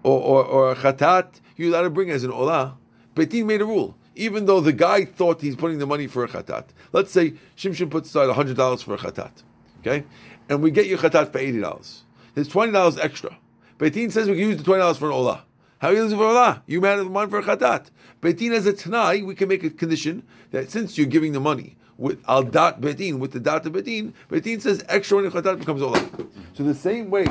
or, 0.03 0.21
or, 0.21 0.43
or 0.43 0.71
a 0.71 0.75
chatat, 0.75 1.39
you're 1.55 1.69
allowed 1.69 1.83
to 1.83 1.89
bring 1.89 2.11
as 2.11 2.23
an 2.23 2.31
olah. 2.31 2.75
Betin 3.15 3.45
made 3.45 3.61
a 3.61 3.65
rule. 3.65 3.95
Even 4.15 4.45
though 4.45 4.59
the 4.59 4.73
guy 4.73 5.05
thought 5.05 5.41
he's 5.41 5.55
putting 5.55 5.79
the 5.79 5.85
money 5.87 6.07
for 6.07 6.23
a 6.23 6.27
chatat. 6.27 6.65
Let's 6.91 7.11
say 7.11 7.33
Shimshon 7.57 7.89
puts 7.89 8.09
aside 8.09 8.29
$100 8.29 8.83
for 8.83 8.93
a 8.93 8.97
chatat. 8.97 9.43
Okay? 9.79 10.05
and 10.49 10.61
we 10.61 10.71
get 10.71 10.87
you 10.87 10.97
chatat 10.97 11.31
for 11.31 11.37
eighty 11.39 11.59
dollars. 11.59 12.03
There's 12.33 12.47
twenty 12.47 12.71
dollars 12.71 12.97
extra. 12.97 13.37
Beitin 13.77 14.11
says 14.11 14.27
we 14.27 14.35
can 14.35 14.49
use 14.49 14.57
the 14.57 14.63
twenty 14.63 14.81
dollars 14.81 14.97
for 14.97 15.07
an 15.07 15.13
olah. 15.13 15.41
How 15.85 15.91
are 15.91 15.93
you 15.93 16.01
using 16.01 16.17
for 16.17 16.23
olah? 16.23 16.63
You 16.65 16.81
made 16.81 16.97
the 16.97 17.03
money 17.03 17.29
for 17.29 17.43
chatat. 17.43 17.91
Beitin 18.19 18.53
has 18.53 18.65
a 18.65 18.73
tanai. 18.73 19.21
We 19.21 19.35
can 19.35 19.47
make 19.47 19.63
a 19.63 19.69
condition 19.69 20.23
that 20.49 20.71
since 20.71 20.97
you're 20.97 21.05
giving 21.05 21.33
the 21.33 21.39
money 21.39 21.77
with 21.95 22.27
al 22.27 22.41
dat 22.41 22.81
Beitin 22.81 23.19
with 23.19 23.33
the 23.33 23.39
dat 23.39 23.67
of 23.67 23.73
Beitin, 23.73 24.13
Beitin 24.27 24.59
says 24.59 24.83
extra 24.89 25.17
when 25.17 25.29
chatat 25.29 25.59
becomes 25.59 25.83
olah. 25.83 26.27
So 26.55 26.63
the 26.63 26.73
same 26.73 27.11
way 27.11 27.25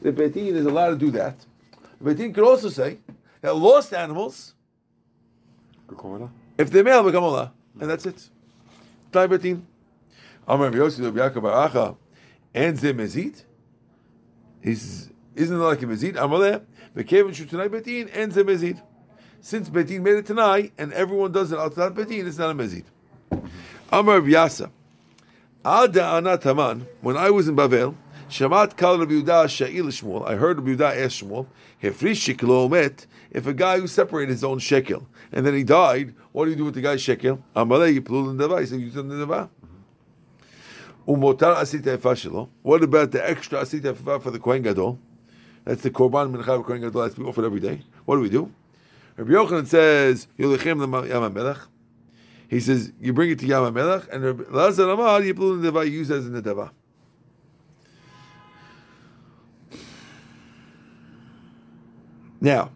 that 0.00 0.16
Beitin 0.16 0.54
is 0.54 0.64
allowed 0.64 0.92
to 0.92 0.96
do 0.96 1.10
that, 1.10 1.44
Beitin 2.02 2.34
could 2.34 2.44
also 2.44 2.70
say 2.70 3.00
that 3.42 3.54
lost 3.54 3.92
animals, 3.92 4.54
if 6.56 6.70
they're 6.70 6.84
male, 6.84 7.02
become 7.02 7.24
olah, 7.24 7.50
and 7.78 7.90
that's 7.90 8.06
it. 8.06 8.30
Tai 9.12 9.26
Beitin. 9.26 9.60
Amar 10.48 10.70
Yossi 10.70 11.00
Yaakov 11.00 11.42
Bar 11.42 11.68
Acha, 11.68 11.96
and 12.54 12.78
ze. 12.78 13.34
He's 14.62 15.10
isn't 15.34 15.56
it 15.56 15.60
like 15.60 15.82
a 15.82 15.86
mezid? 15.86 16.14
Amaleh, 16.14 16.62
bekevin 16.96 17.34
shutanai 17.34 17.68
betin 17.68 18.10
and 18.14 18.32
ze 18.32 18.42
mezid. 18.42 18.82
Since 19.40 19.68
betin 19.68 20.02
made 20.02 20.16
it 20.16 20.26
tonight, 20.26 20.72
and 20.78 20.92
everyone 20.92 21.32
does 21.32 21.52
it 21.52 21.58
outside 21.58 21.94
betin, 21.94 22.26
it's 22.26 22.38
not 22.38 22.50
a 22.50 22.54
mezid. 22.54 22.84
Amar 23.90 24.20
Yasa, 24.20 24.70
anat 25.64 26.42
Haman. 26.42 26.86
When 27.00 27.16
I 27.16 27.30
was 27.30 27.48
in 27.48 27.56
Bavel, 27.56 27.94
Shamat 28.28 28.76
kal 28.76 28.98
Rabbi 28.98 29.12
Yehuda 29.12 29.44
Sha'il 29.46 29.86
Shmuel. 29.86 30.26
I 30.26 30.36
heard 30.36 30.58
Rabbi 30.58 30.82
Yehuda 30.82 31.04
ask 31.04 31.22
Shmuel, 31.22 31.46
Hefrish 31.82 32.34
shekelo 32.34 32.70
met. 32.70 33.06
If 33.30 33.46
a 33.46 33.52
guy 33.52 33.78
who 33.78 33.86
separated 33.86 34.32
his 34.32 34.44
own 34.44 34.58
shekel 34.58 35.06
and 35.30 35.44
then 35.44 35.54
he 35.54 35.62
died, 35.62 36.14
what 36.32 36.44
do 36.44 36.50
you 36.50 36.56
do 36.56 36.64
with 36.64 36.74
the 36.74 36.80
guy's 36.80 37.02
shekel? 37.02 37.44
Amaleh 37.54 37.98
yiplul 37.98 38.30
in 38.30 38.38
dava. 38.38 38.60
He 38.60 38.66
said, 38.66 38.80
you 38.80 38.90
turn 38.90 39.08
the 39.08 39.26
dava. 39.26 39.50
Umotar 41.06 41.56
asita 41.56 41.98
efa 41.98 42.14
shelo. 42.14 42.48
What 42.62 42.82
about 42.82 43.10
the 43.10 43.28
extra 43.28 43.60
asita 43.60 43.94
efa 43.94 44.22
for 44.22 44.30
the 44.30 44.38
Kohen 44.38 44.62
Gadol? 44.62 44.98
That's 45.64 45.82
the 45.82 45.90
korban 45.90 46.34
mincha 46.34 46.64
Kohen 46.64 46.82
Gadol 46.82 47.02
has 47.02 47.14
to 47.14 47.20
be 47.20 47.26
offered 47.26 47.44
every 47.44 47.60
day. 47.60 47.82
What 48.04 48.16
do 48.16 48.22
we 48.22 48.28
do? 48.28 48.52
Rabbi 49.16 49.32
Yochanan 49.32 49.66
says 49.66 50.26
yolechem 50.38 51.08
Yam 51.08 51.32
Melech. 51.32 51.58
He 52.48 52.60
says 52.60 52.92
you 53.00 53.12
bring 53.12 53.30
it 53.30 53.38
to 53.38 53.46
Yam 53.46 53.72
Melech, 53.72 54.04
and 54.12 54.22
Rabbi 54.22 54.44
Lazar 54.50 54.90
in 54.90 54.96
dava. 54.98 55.84
You 55.86 55.90
use 55.92 56.10
as 56.10 56.26
in 56.26 56.32
the 56.34 56.42
dava. 56.42 56.70
Now, 62.40 62.72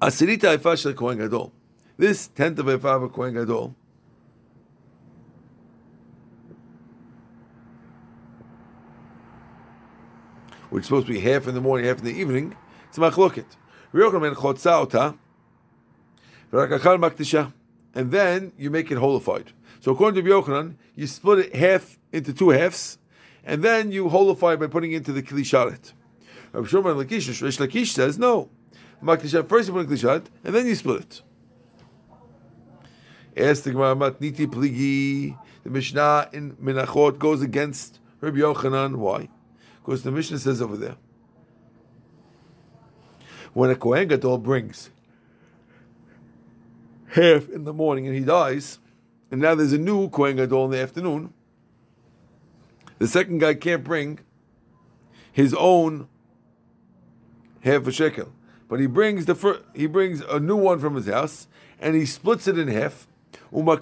asirita 0.00 0.56
efa 0.56 0.80
shel 0.80 0.92
Kohen 0.92 1.18
Gadol. 1.18 1.52
This 1.96 2.28
tenth 2.28 2.60
of 2.60 2.66
efa 2.66 3.04
of 3.04 3.12
Kohen 3.12 3.34
Gadol. 3.34 3.74
Which 10.70 10.82
is 10.82 10.86
supposed 10.86 11.06
to 11.06 11.12
be 11.12 11.20
half 11.20 11.46
in 11.46 11.54
the 11.54 11.60
morning, 11.60 11.86
half 11.86 11.98
in 11.98 12.04
the 12.04 12.12
evening, 12.12 12.56
it's 12.88 12.98
machloket. 12.98 13.56
And 17.94 18.10
then 18.12 18.52
you 18.58 18.70
make 18.70 18.90
it 18.90 18.98
holified. 18.98 19.52
So 19.80 19.92
according 19.92 20.24
to 20.24 20.30
Yochanan, 20.30 20.76
you 20.94 21.06
split 21.06 21.38
it 21.38 21.54
half 21.54 21.98
into 22.12 22.32
two 22.32 22.50
halves, 22.50 22.98
and 23.44 23.62
then 23.62 23.92
you 23.92 24.06
holify 24.06 24.58
by 24.58 24.66
putting 24.66 24.92
it 24.92 24.96
into 24.96 25.12
the 25.12 25.22
klisharet. 25.22 25.92
Shimon 26.66 26.96
Lakish, 26.96 27.42
Resh 27.42 27.58
Lakish 27.58 27.88
says 27.88 28.18
no. 28.18 28.50
First 29.04 29.32
you 29.32 29.42
put 29.44 29.90
in 29.90 30.26
and 30.44 30.54
then 30.54 30.66
you 30.66 30.74
split 30.74 31.00
it. 31.00 31.22
The 33.62 33.70
Gemara 33.70 33.94
Matniti 33.94 34.46
Pligi. 34.46 35.38
The 35.62 35.70
Mishnah 35.70 36.30
in 36.32 36.56
Menachot 36.56 37.18
goes 37.18 37.42
against 37.42 38.00
Rabbi 38.20 38.38
Yochanan. 38.38 38.96
Why? 38.96 39.28
Because 39.88 40.02
the 40.02 40.10
Mishnah 40.10 40.38
says 40.38 40.60
over 40.60 40.76
there, 40.76 40.96
when 43.54 43.70
a 43.70 43.74
Kohen 43.74 44.08
Gadol 44.08 44.36
brings 44.36 44.90
half 47.12 47.48
in 47.48 47.64
the 47.64 47.72
morning 47.72 48.06
and 48.06 48.14
he 48.14 48.20
dies, 48.20 48.80
and 49.30 49.40
now 49.40 49.54
there's 49.54 49.72
a 49.72 49.78
new 49.78 50.10
Kohen 50.10 50.36
Gadol 50.36 50.66
in 50.66 50.72
the 50.72 50.78
afternoon, 50.78 51.32
the 52.98 53.06
second 53.06 53.38
guy 53.38 53.54
can't 53.54 53.82
bring 53.82 54.18
his 55.32 55.54
own 55.54 56.06
half 57.60 57.86
a 57.86 57.90
shekel, 57.90 58.30
but 58.68 58.80
he 58.80 58.86
brings 58.86 59.24
the 59.24 59.34
fir- 59.34 59.62
he 59.74 59.86
brings 59.86 60.20
a 60.20 60.38
new 60.38 60.56
one 60.56 60.80
from 60.80 60.96
his 60.96 61.06
house 61.06 61.48
and 61.80 61.96
he 61.96 62.04
splits 62.04 62.46
it 62.46 62.58
in 62.58 62.68
half. 62.68 63.08
So 63.50 63.80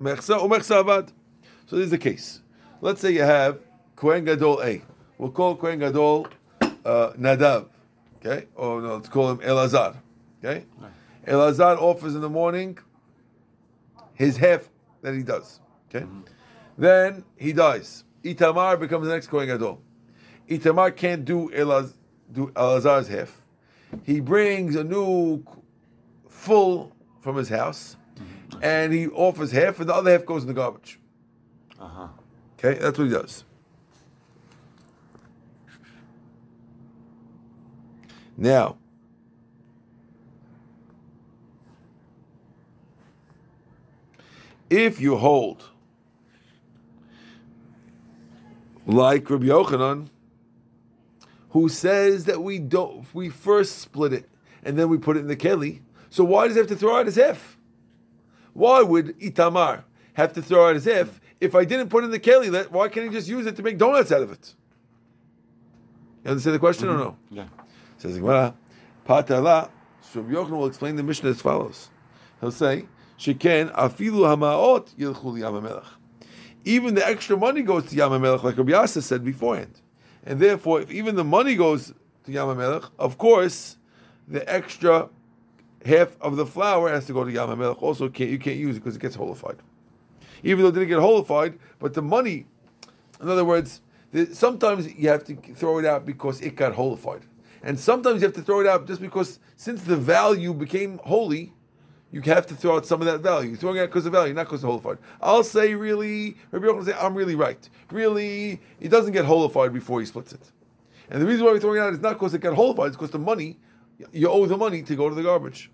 this 0.00 1.84
is 1.84 1.90
the 1.90 1.98
case. 1.98 2.40
Let's 2.80 3.02
say 3.02 3.10
you 3.10 3.24
have 3.24 3.63
Kohen 3.96 4.24
Gadol 4.24 4.62
A. 4.62 4.82
We'll 5.18 5.30
call 5.30 5.56
Kohen 5.56 5.78
Gadol 5.78 6.28
uh, 6.84 7.12
Nadav, 7.18 7.68
okay? 8.16 8.46
Or 8.54 8.80
no, 8.80 8.96
let's 8.96 9.08
call 9.08 9.30
him 9.30 9.38
Elazar, 9.38 9.96
okay? 10.42 10.64
Elazar 11.26 11.78
offers 11.78 12.14
in 12.14 12.20
the 12.20 12.28
morning 12.28 12.78
his 14.14 14.36
half 14.36 14.68
that 15.02 15.14
he 15.14 15.22
does, 15.22 15.60
okay? 15.88 16.06
Then 16.76 17.24
he 17.36 17.52
dies. 17.52 18.04
Itamar 18.24 18.80
becomes 18.80 19.06
the 19.06 19.12
next 19.12 19.28
Kohen 19.28 19.46
Gadol. 19.46 19.80
Itamar 20.48 20.94
can't 20.96 21.24
do, 21.24 21.50
Elaz, 21.50 21.94
do 22.32 22.48
Elazar's 22.48 23.08
half. 23.08 23.42
He 24.02 24.20
brings 24.20 24.74
a 24.74 24.82
new 24.84 25.44
full 26.28 26.92
from 27.20 27.36
his 27.36 27.48
house, 27.48 27.96
and 28.60 28.92
he 28.92 29.06
offers 29.08 29.52
half, 29.52 29.78
and 29.78 29.88
the 29.88 29.94
other 29.94 30.10
half 30.10 30.26
goes 30.26 30.42
in 30.42 30.48
the 30.48 30.54
garbage. 30.54 30.98
Uh-huh. 31.80 32.08
Okay, 32.58 32.78
that's 32.78 32.98
what 32.98 33.04
he 33.04 33.12
does. 33.12 33.44
Now, 38.36 38.76
if 44.68 45.00
you 45.00 45.16
hold 45.16 45.70
like 48.86 49.30
Rabbi 49.30 49.46
Yochanan, 49.46 50.08
who 51.50 51.68
says 51.68 52.24
that 52.24 52.42
we 52.42 52.58
don't, 52.58 53.06
we 53.14 53.28
first 53.28 53.78
split 53.78 54.12
it 54.12 54.28
and 54.64 54.78
then 54.78 54.88
we 54.88 54.98
put 54.98 55.16
it 55.16 55.20
in 55.20 55.28
the 55.28 55.36
keli, 55.36 55.80
so 56.10 56.24
why 56.24 56.46
does 56.46 56.56
he 56.56 56.58
have 56.58 56.68
to 56.68 56.76
throw 56.76 56.96
out 56.98 57.06
his 57.06 57.16
half? 57.16 57.56
Why 58.52 58.82
would 58.82 59.18
Itamar 59.20 59.84
have 60.14 60.32
to 60.32 60.42
throw 60.42 60.68
out 60.68 60.74
his 60.74 60.84
half 60.84 61.20
if 61.40 61.54
I 61.54 61.64
didn't 61.64 61.88
put 61.88 62.02
it 62.02 62.06
in 62.06 62.10
the 62.10 62.20
keli? 62.20 62.70
Why 62.70 62.88
can't 62.88 63.06
he 63.06 63.12
just 63.12 63.28
use 63.28 63.46
it 63.46 63.56
to 63.56 63.62
make 63.62 63.78
donuts 63.78 64.10
out 64.10 64.22
of 64.22 64.32
it? 64.32 64.54
You 66.24 66.30
understand 66.30 66.54
the 66.54 66.60
question 66.60 66.88
or 66.88 66.96
no? 66.96 67.16
Mm-hmm. 67.30 67.36
Yeah. 67.36 67.46
Says 68.04 68.18
Gemara, 68.18 68.54
Patala. 69.08 69.70
So 70.02 70.22
Yochanan 70.22 70.50
will 70.50 70.66
explain 70.66 70.96
the 70.96 71.02
mission 71.02 71.26
as 71.26 71.40
follows. 71.40 71.88
He'll 72.38 72.50
say, 72.50 72.84
"Sheken 73.18 73.74
afilu 73.74 74.26
hamaot 74.36 74.94
yilchu 74.96 75.38
Yamamelech." 75.40 75.86
Even 76.66 76.94
the 76.94 77.06
extra 77.06 77.34
money 77.34 77.62
goes 77.62 77.86
to 77.86 77.96
Yamamelech, 77.96 78.42
like 78.42 78.58
Rabbi 78.58 78.72
Yasa 78.72 79.02
said 79.02 79.24
beforehand, 79.24 79.80
and 80.22 80.38
therefore, 80.38 80.82
if 80.82 80.90
even 80.90 81.16
the 81.16 81.24
money 81.24 81.54
goes 81.54 81.94
to 82.24 82.30
Yamamelech, 82.30 82.90
of 82.98 83.16
course, 83.16 83.78
the 84.28 84.46
extra 84.52 85.08
half 85.86 86.14
of 86.20 86.36
the 86.36 86.44
flour 86.44 86.90
has 86.90 87.06
to 87.06 87.14
go 87.14 87.24
to 87.24 87.32
Yamamelech. 87.32 87.82
Also, 87.82 88.10
can't, 88.10 88.28
you 88.28 88.38
can't 88.38 88.58
use 88.58 88.76
it 88.76 88.80
because 88.80 88.96
it 88.96 89.00
gets 89.00 89.14
holified. 89.14 89.56
Even 90.42 90.62
though 90.62 90.68
it 90.68 90.72
didn't 90.72 90.88
get 90.88 91.00
holified, 91.00 91.58
but 91.78 91.94
the 91.94 92.02
money, 92.02 92.44
in 93.18 93.30
other 93.30 93.46
words, 93.46 93.80
sometimes 94.34 94.92
you 94.94 95.08
have 95.08 95.24
to 95.24 95.36
throw 95.54 95.78
it 95.78 95.86
out 95.86 96.04
because 96.04 96.42
it 96.42 96.54
got 96.54 96.74
holified. 96.74 97.22
And 97.64 97.80
sometimes 97.80 98.20
you 98.20 98.26
have 98.26 98.34
to 98.36 98.42
throw 98.42 98.60
it 98.60 98.66
out 98.66 98.86
just 98.86 99.00
because 99.00 99.38
since 99.56 99.82
the 99.82 99.96
value 99.96 100.52
became 100.52 101.00
holy, 101.02 101.54
you 102.12 102.20
have 102.20 102.46
to 102.48 102.54
throw 102.54 102.76
out 102.76 102.84
some 102.84 103.00
of 103.00 103.06
that 103.06 103.20
value. 103.20 103.48
You're 103.48 103.56
throwing 103.56 103.78
out 103.78 103.88
because 103.88 104.04
of 104.04 104.12
value, 104.12 104.34
not 104.34 104.44
because 104.44 104.62
of 104.62 104.68
holified. 104.68 104.98
I'll 105.20 105.42
say 105.42 105.74
really, 105.74 106.36
Rabbi 106.50 106.66
Yochanan 106.66 106.84
say, 106.84 106.92
I'm 106.92 107.14
really 107.14 107.34
right. 107.34 107.68
Really, 107.90 108.60
it 108.80 108.90
doesn't 108.90 109.12
get 109.12 109.24
holified 109.24 109.72
before 109.72 110.00
he 110.00 110.06
splits 110.06 110.34
it. 110.34 110.52
And 111.08 111.22
the 111.22 111.26
reason 111.26 111.44
why 111.44 111.52
we're 111.52 111.58
throwing 111.58 111.78
it 111.78 111.80
out 111.80 111.94
is 111.94 112.00
not 112.00 112.12
because 112.12 112.34
it 112.34 112.40
got 112.40 112.54
holified, 112.54 112.88
it's 112.88 112.96
because 112.96 113.10
the 113.10 113.18
money, 113.18 113.58
you 114.12 114.28
owe 114.28 114.44
the 114.44 114.58
money 114.58 114.82
to 114.82 114.94
go 114.94 115.08
to 115.08 115.14
the 115.14 115.22
garbage. 115.22 115.70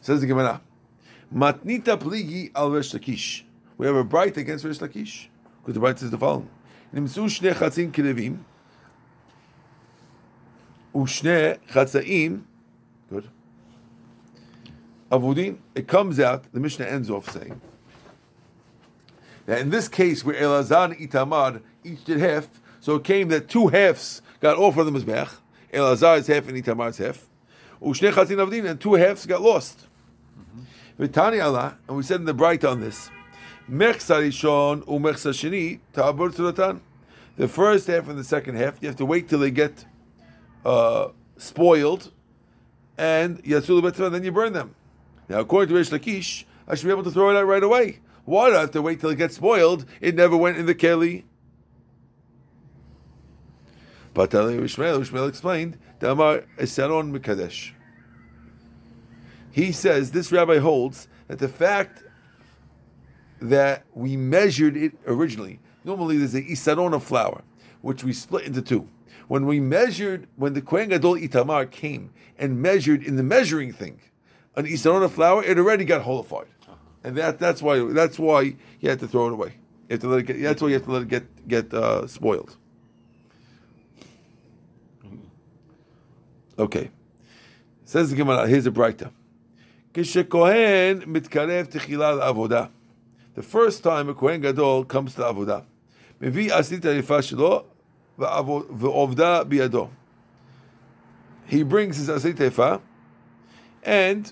Says 0.00 0.22
the 0.22 0.26
Gemara, 0.26 0.62
Matnita 1.32 1.98
pligi 1.98 2.50
al 2.54 2.70
Resh 2.70 2.92
Lakish. 2.92 3.42
We 3.76 3.86
have 3.86 3.96
a 3.96 4.04
Braita 4.04 4.38
against 4.38 4.64
Resh 4.64 4.78
Lakish. 4.78 5.26
Because 5.60 5.74
the 5.74 5.80
Braita 5.80 5.98
says 5.98 6.10
the 6.10 6.18
following. 6.18 6.48
Nimsu 6.94 7.26
shne 7.26 7.52
chatzin. 7.52 8.38
Ushne 10.96 11.58
chatzaim. 11.70 12.44
Good. 13.10 13.28
Avudin. 15.12 15.58
It 15.74 15.86
comes 15.86 16.18
out, 16.18 16.50
the 16.52 16.60
Mishnah 16.60 16.86
ends 16.86 17.10
off 17.10 17.30
saying, 17.30 17.60
that 19.44 19.60
in 19.60 19.70
this 19.70 19.88
case 19.88 20.24
where 20.24 20.34
Elazar 20.34 20.96
and 20.96 21.10
Itamar 21.10 21.60
each 21.84 22.02
did 22.04 22.18
half, 22.18 22.48
so 22.80 22.94
it 22.96 23.04
came 23.04 23.28
that 23.28 23.48
two 23.48 23.68
halves 23.68 24.22
got 24.40 24.56
offered 24.56 24.84
the 24.84 24.90
Mizbech, 24.90 25.34
Elazar's 25.72 26.28
half 26.28 26.48
and 26.48 26.56
Itamar's 26.56 26.96
half, 26.96 27.26
Ushne 27.82 28.10
chatzin 28.12 28.38
avudin, 28.38 28.68
and 28.68 28.80
two 28.80 28.94
halves 28.94 29.26
got 29.26 29.42
lost. 29.42 29.86
Vitani 30.98 31.44
Allah, 31.44 31.76
and 31.86 31.98
we 31.98 32.02
said 32.02 32.20
in 32.20 32.24
the 32.24 32.34
Braita 32.34 32.70
on 32.70 32.80
this, 32.80 33.10
Mechsa 33.70 34.22
rishon 34.22 34.82
umechsa 34.86 35.32
sheni 35.34 35.80
ta'abur. 35.92 36.80
The 37.36 37.48
first 37.48 37.86
half 37.88 38.08
and 38.08 38.18
the 38.18 38.24
second 38.24 38.56
half, 38.56 38.78
you 38.80 38.88
have 38.88 38.96
to 38.96 39.04
wait 39.04 39.28
till 39.28 39.40
they 39.40 39.50
get 39.50 39.84
uh, 40.66 41.12
spoiled, 41.36 42.10
and 42.98 43.42
yatzulu 43.44 43.82
betzra, 43.82 44.10
then 44.10 44.24
you 44.24 44.32
burn 44.32 44.52
them. 44.52 44.74
Now, 45.28 45.38
according 45.40 45.68
to 45.68 45.76
Resh 45.76 45.90
Lakish, 45.90 46.44
I 46.66 46.74
should 46.74 46.86
be 46.86 46.90
able 46.90 47.04
to 47.04 47.10
throw 47.10 47.30
it 47.30 47.36
out 47.36 47.46
right 47.46 47.62
away. 47.62 48.00
Why 48.24 48.50
do 48.50 48.56
I 48.56 48.60
have 48.62 48.72
to 48.72 48.82
wait 48.82 48.98
till 48.98 49.10
it 49.10 49.16
gets 49.16 49.36
spoiled? 49.36 49.86
It 50.00 50.16
never 50.16 50.36
went 50.36 50.58
in 50.58 50.66
the 50.66 50.74
keli. 50.74 51.22
But 54.12 54.34
Ishmael, 54.34 55.02
Ishmael 55.02 55.26
explained, 55.26 55.78
Damar 56.00 56.44
Esaron 56.58 57.16
Mikadesh. 57.16 57.72
He 59.52 59.70
says 59.70 60.10
this 60.10 60.32
rabbi 60.32 60.58
holds 60.58 61.06
that 61.28 61.38
the 61.38 61.48
fact 61.48 62.02
that 63.40 63.84
we 63.94 64.16
measured 64.16 64.76
it 64.76 64.92
originally, 65.06 65.60
normally 65.84 66.18
there's 66.18 66.34
a 66.34 66.42
isaron 66.42 66.92
of 66.92 67.04
flour, 67.04 67.42
which 67.82 68.02
we 68.02 68.12
split 68.12 68.44
into 68.44 68.62
two. 68.62 68.88
When 69.28 69.46
we 69.46 69.60
measured, 69.60 70.28
when 70.36 70.52
the 70.54 70.62
Kohen 70.62 70.90
Gadol 70.90 71.14
Itamar 71.14 71.70
came 71.70 72.10
and 72.38 72.62
measured 72.62 73.02
in 73.02 73.16
the 73.16 73.22
measuring 73.22 73.72
thing 73.72 74.00
an 74.54 74.64
Isarona 74.64 75.10
flour, 75.10 75.44
it 75.44 75.58
already 75.58 75.84
got 75.84 76.02
holified. 76.02 76.46
And 77.04 77.16
that, 77.16 77.38
that's 77.38 77.62
why 77.62 77.78
that's 77.92 78.18
why 78.18 78.56
you 78.80 78.90
have 78.90 79.00
to 79.00 79.08
throw 79.08 79.28
it 79.28 79.32
away. 79.32 79.54
You 79.88 79.94
have 79.94 80.00
to 80.00 80.08
let 80.08 80.20
it 80.20 80.22
get, 80.24 80.42
that's 80.42 80.62
why 80.62 80.68
you 80.68 80.74
have 80.74 80.84
to 80.84 80.90
let 80.92 81.02
it 81.02 81.08
get 81.08 81.48
get 81.48 81.74
uh, 81.74 82.06
spoiled. 82.06 82.56
Okay. 86.58 86.90
Says 87.84 88.10
the 88.10 88.16
Gemara, 88.16 88.48
here's 88.48 88.66
a 88.66 88.70
Braita. 88.70 89.10
כשכהן 89.94 91.02
מתקרב 91.06 91.66
תחילה 91.66 92.14
לעבודה. 92.14 92.66
The 93.34 93.42
first 93.42 93.82
time 93.82 94.08
a 94.08 94.14
Kohen 94.14 94.40
Gadol 94.40 94.84
comes 94.84 95.14
to 95.14 95.24
עבודה. 95.24 95.60
mevi 96.20 96.52
עשית 96.52 96.84
היפה 96.84 97.18
shelo. 97.18 97.75
ועובדה 98.19 99.43
בידו. 99.43 99.89
He 101.49 101.63
brings 101.63 101.97
his 101.97 102.09
עשית 102.09 102.39
היפה 102.39 102.75
and 103.83 104.31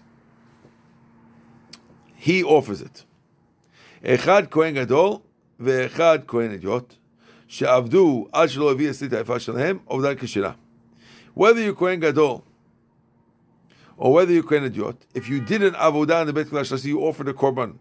he 2.22 2.44
offers 2.44 2.82
it. 2.82 3.04
אחד 4.06 4.44
כהן 4.52 4.76
גדול 4.76 5.18
ואחד 5.60 6.20
כהן 6.28 6.52
אדיוט, 6.52 6.94
שעבדו 7.48 8.28
עד 8.32 8.50
שלא 8.50 8.72
הביא 8.72 8.90
עשית 8.90 9.14
היפה 9.14 9.40
שלהם, 9.40 9.78
עובדה 9.86 10.16
כשרה. 10.16 10.52
Whether 11.38 11.42
you're 11.42 11.80
כהן 11.80 12.00
גדול 12.00 12.40
or 14.00 14.14
whether 14.14 14.32
you're 14.32 14.44
Kohen 14.44 14.64
Idiot, 14.64 15.06
if 15.14 15.28
you 15.28 15.42
did 15.42 15.62
an 15.62 15.74
avodah 15.74 16.22
in 16.22 16.28
the 16.28 16.34
Beit 16.34 16.48
Kalash, 16.48 16.86
you 16.86 17.02
offered 17.02 17.28
a 17.28 17.34
korban 17.34 17.78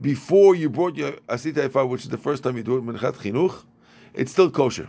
before 0.00 0.56
you 0.56 0.68
brought 0.68 0.96
your 0.96 1.12
asita 1.28 1.68
efa, 1.68 1.88
which 1.88 2.02
is 2.02 2.08
the 2.08 2.18
first 2.18 2.42
time 2.42 2.56
you 2.56 2.64
do 2.64 2.76
it, 2.76 2.84
menchat 2.84 3.14
chinuch, 3.14 3.64
it's 4.12 4.32
still 4.32 4.50
kosher. 4.50 4.88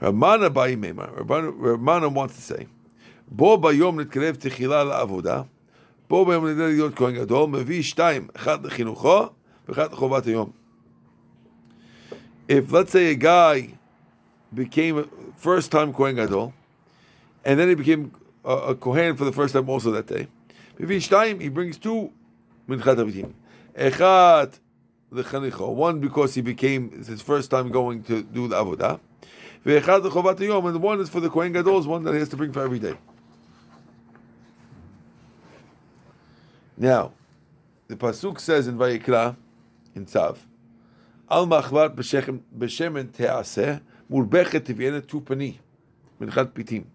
Ramana 0.00 0.52
Bayimema, 0.52 1.24
Ramana 1.24 2.12
wants 2.12 2.36
to 2.36 2.42
say, 2.42 2.66
Bo 3.30 3.58
bayom 3.58 4.04
nitkarev 4.04 4.36
techila 4.36 4.84
la'avodah, 4.84 5.46
Bo 6.08 6.24
bayom 6.24 6.42
nitkarev 6.44 6.74
להיות 6.74 6.94
כהן 6.94 7.14
גדול, 7.14 7.50
מביא 7.50 7.82
שתיים, 7.82 8.28
אחד 8.36 8.66
לחינוכו 8.66 9.26
ואחד 9.68 9.92
לחובת 9.92 10.26
היום. 10.26 10.50
If, 12.46 12.72
let's 12.72 12.92
say, 12.92 13.06
a 13.06 13.14
guy 13.14 13.74
became 14.52 14.98
a 14.98 15.04
first 15.36 15.70
time 15.70 15.92
Kohen 15.92 16.16
Gadol, 16.16 16.52
and 17.44 17.58
then 17.58 17.68
he 17.68 17.74
became 17.74 18.12
a, 18.44 18.52
a 18.52 18.74
Kohen 18.74 19.16
for 19.16 19.24
the 19.24 19.32
first 19.32 19.54
time 19.54 19.68
also 19.68 19.90
that 19.92 20.06
day. 20.06 20.28
Each 20.78 21.08
time 21.08 21.40
he 21.40 21.48
brings 21.48 21.78
two 21.78 22.12
Minchat 22.68 22.96
Avitim. 22.96 23.32
Echad 23.76 24.58
l'chanicho, 25.10 25.72
one 25.72 26.00
because 26.00 26.34
he 26.34 26.40
became 26.40 26.90
his 27.04 27.22
first 27.22 27.50
time 27.50 27.70
going 27.70 28.02
to 28.02 28.22
do 28.22 28.48
the 28.48 28.56
avodah. 28.56 29.00
Ve'echad 29.65 30.03
l'chovat 30.03 30.39
yom, 30.39 30.65
and 30.65 30.81
one 30.81 31.01
is 31.01 31.09
for 31.09 31.19
the 31.19 31.29
Kohen 31.29 31.51
Gadol, 31.51 31.83
one 31.83 32.03
that 32.03 32.13
he 32.13 32.19
has 32.19 32.29
to 32.29 32.37
bring 32.37 32.51
for 32.51 32.63
every 32.63 32.79
day. 32.79 32.95
Now, 36.77 37.11
the 37.87 37.95
pasuk 37.95 38.39
says 38.39 38.67
in 38.67 38.77
Vayikra, 38.77 39.35
in 39.95 40.05
Tzav, 40.05 40.37
Al 41.29 41.45
machvat 41.45 41.95
b'shemen 41.95 43.11
te'aseh, 43.11 43.81
murbechet 44.09 44.61
tivyena 44.61 45.05
tu 45.05 45.19
pani, 45.19 45.59
minchat 46.21 46.51
pitim. 46.51 46.85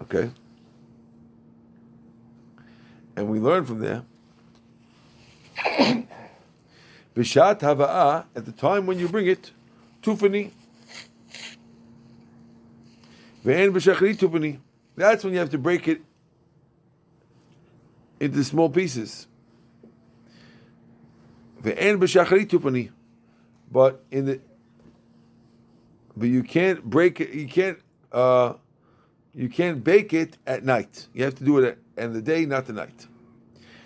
Okay? 0.00 0.30
And 3.16 3.28
we 3.28 3.38
learn 3.38 3.64
from 3.66 3.80
there. 3.80 4.04
Bishat 7.16 7.58
Hava'ah, 7.60 8.26
at 8.34 8.44
the 8.46 8.52
time 8.52 8.86
when 8.86 8.98
you 8.98 9.08
bring 9.08 9.26
it, 9.26 9.50
Tufani. 10.02 10.52
That's 13.44 15.24
when 15.24 15.32
you 15.32 15.38
have 15.38 15.50
to 15.50 15.58
break 15.58 15.88
it 15.88 16.00
into 18.20 18.42
small 18.44 18.68
pieces. 18.68 19.26
But 21.62 21.78
in 21.78 21.98
the 24.24 24.40
but 26.16 26.28
you 26.28 26.42
can't 26.42 26.82
break 26.82 27.20
it, 27.20 27.30
you 27.30 27.46
can't 27.46 27.78
uh, 28.12 28.54
you 29.34 29.48
can't 29.48 29.84
bake 29.84 30.12
it 30.12 30.36
at 30.46 30.64
night. 30.64 31.06
You 31.14 31.24
have 31.24 31.36
to 31.36 31.44
do 31.44 31.58
it 31.58 31.78
in 31.96 32.12
the 32.12 32.22
day, 32.22 32.44
not 32.44 32.66
the 32.66 32.72
night. 32.72 33.06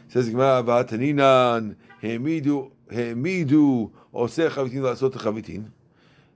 Says 0.08 0.30
Gemara, 0.30 0.62
"Vataninan 0.62 1.76
hemidu 2.02 2.70
hemidu 2.90 3.90
oseh 4.14 4.50
chavitin 4.50 4.80
lasot 4.80 5.12
chavitin." 5.12 5.70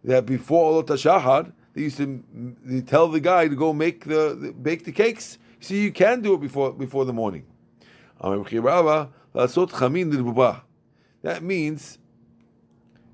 That 0.05 0.27
before 0.27 0.83
Olot 0.83 0.89
Shahad, 0.89 1.53
they 1.77 1.83
used 1.83 1.99
to 1.99 2.83
tell 2.87 3.07
the 3.09 3.21
guy 3.21 3.49
to 3.49 3.55
go 3.55 3.75
make 3.75 4.07
the, 4.07 4.35
the 4.35 4.51
bake 4.51 4.87
the 4.87 4.93
cakes. 4.93 5.37
See, 5.61 5.83
you 5.83 5.93
can 5.93 6.23
do 6.23 6.33
it 6.33 6.41
before 6.41 6.73
before 6.73 7.05
the 7.05 7.13
morning. 7.13 7.45
That 11.23 11.43
means 11.43 11.99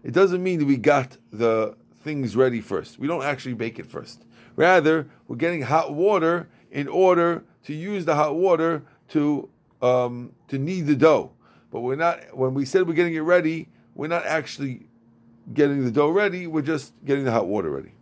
it 0.04 0.12
doesn't 0.12 0.40
mean 0.40 0.60
that 0.60 0.66
we 0.66 0.76
got 0.76 1.16
the 1.32 1.76
things 2.04 2.36
ready 2.36 2.60
first. 2.60 3.00
We 3.00 3.08
don't 3.08 3.24
actually 3.24 3.54
bake 3.54 3.80
it 3.80 3.86
first. 3.86 4.22
Rather, 4.54 5.08
we're 5.26 5.34
getting 5.34 5.62
hot 5.62 5.92
water 5.92 6.48
in 6.70 6.86
order 6.86 7.42
to 7.64 7.74
use 7.74 8.04
the 8.04 8.14
hot 8.14 8.36
water 8.36 8.84
to 9.08 9.48
um, 9.80 10.34
to 10.46 10.58
knead 10.58 10.86
the 10.86 10.94
dough. 10.94 11.32
But 11.72 11.80
we're 11.80 11.96
not. 11.96 12.36
When 12.36 12.54
we 12.54 12.64
said 12.64 12.86
we're 12.86 12.94
getting 12.94 13.14
it 13.14 13.20
ready, 13.22 13.70
we're 13.96 14.06
not 14.06 14.24
actually 14.24 14.86
getting 15.52 15.84
the 15.84 15.90
dough 15.90 16.10
ready. 16.10 16.46
We're 16.46 16.62
just 16.62 16.92
getting 17.04 17.24
the 17.24 17.32
hot 17.32 17.48
water 17.48 17.68
ready. 17.68 17.94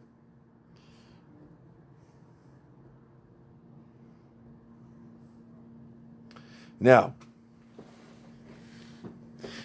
Now, 6.81 7.15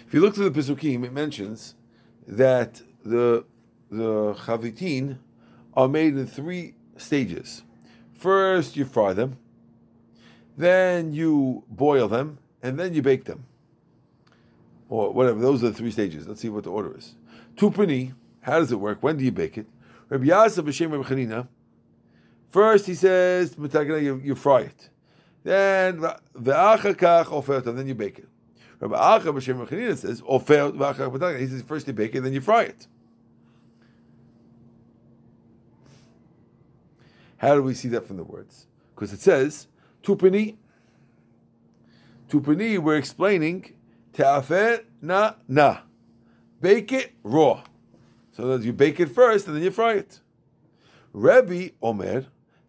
if 0.06 0.12
you 0.12 0.20
look 0.20 0.34
through 0.34 0.50
the 0.50 0.60
Pesukim, 0.60 1.04
it 1.04 1.12
mentions 1.12 1.74
that 2.28 2.82
the 3.04 3.44
the 3.90 4.34
chavitin 4.34 5.18
are 5.74 5.88
made 5.88 6.16
in 6.16 6.26
three 6.26 6.74
stages. 6.96 7.62
First, 8.14 8.76
you 8.76 8.84
fry 8.84 9.12
them, 9.12 9.38
then 10.56 11.12
you 11.12 11.64
boil 11.68 12.08
them, 12.08 12.38
and 12.62 12.78
then 12.78 12.94
you 12.94 13.02
bake 13.02 13.24
them. 13.24 13.46
Or 14.88 15.12
whatever, 15.12 15.40
those 15.40 15.62
are 15.64 15.68
the 15.68 15.74
three 15.74 15.90
stages. 15.90 16.28
Let's 16.28 16.40
see 16.40 16.48
what 16.48 16.64
the 16.64 16.70
order 16.70 16.96
is. 16.96 17.14
Tupani, 17.56 18.14
how 18.40 18.58
does 18.58 18.70
it 18.72 18.76
work? 18.76 19.02
When 19.02 19.16
do 19.16 19.24
you 19.24 19.32
bake 19.32 19.58
it? 19.58 19.66
Rabbi 20.08 20.26
Yasser 20.26 20.62
b'Shem 20.62 20.92
Rabbi 20.92 21.48
first 22.50 22.86
he 22.86 22.94
says, 22.94 23.56
you, 23.58 24.20
you 24.22 24.34
fry 24.34 24.60
it. 24.60 24.90
Then, 25.46 26.00
the 26.00 26.18
ve'achakach 26.36 27.26
ofert, 27.26 27.68
and 27.68 27.78
then 27.78 27.86
you 27.86 27.94
bake 27.94 28.18
it. 28.18 28.28
Rabbi 28.80 28.96
Acha 28.96 29.32
b'Shem 29.32 29.60
Rabbi 29.60 29.76
Chanina 29.76 29.96
says, 29.96 30.20
ofert, 30.22 31.38
he 31.38 31.46
says, 31.46 31.62
first 31.62 31.86
you 31.86 31.92
bake 31.92 32.16
it, 32.16 32.22
then 32.22 32.32
you 32.32 32.40
fry 32.40 32.62
it. 32.64 32.88
How 37.36 37.54
do 37.54 37.62
we 37.62 37.74
see 37.74 37.86
that 37.90 38.08
from 38.08 38.16
the 38.16 38.24
words? 38.24 38.66
Because 38.92 39.12
it 39.12 39.20
says, 39.20 39.68
tupini. 40.02 40.56
Tupini, 42.28 42.80
we're 42.80 42.96
explaining, 42.96 43.72
Te'afer 44.14 44.82
na 45.00 45.34
na. 45.46 45.78
Bake 46.60 46.90
it 46.90 47.12
raw. 47.22 47.62
So 48.32 48.48
that 48.48 48.66
you 48.66 48.72
bake 48.72 48.98
it 48.98 49.10
first 49.10 49.46
and 49.46 49.54
then 49.54 49.62
you 49.62 49.70
fry 49.70 49.92
it. 49.92 50.18
Rebbe 51.12 51.70
Omer, 51.80 52.26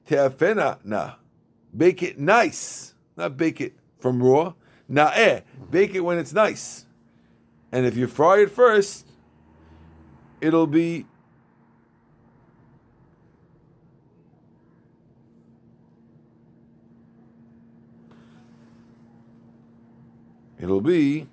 Te'afena 0.07 0.78
na. 0.84 1.13
Bake 1.78 2.01
it 2.01 2.19
nice. 2.19 2.95
Not 3.15 3.38
bake 3.38 3.61
it 3.61 3.73
from 3.99 4.21
raw. 4.21 4.53
Na'eh. 4.89 5.43
Bake 5.69 5.93
it 5.93 6.01
when 6.01 6.17
it's 6.17 6.34
nice. 6.34 6.86
And 7.71 7.86
if 7.86 7.95
you 7.95 8.07
fry 8.07 8.39
it 8.39 8.51
first, 8.51 9.07
it'll 10.41 10.67
be 10.67 11.05
It'll 20.59 20.82
be 20.82 21.28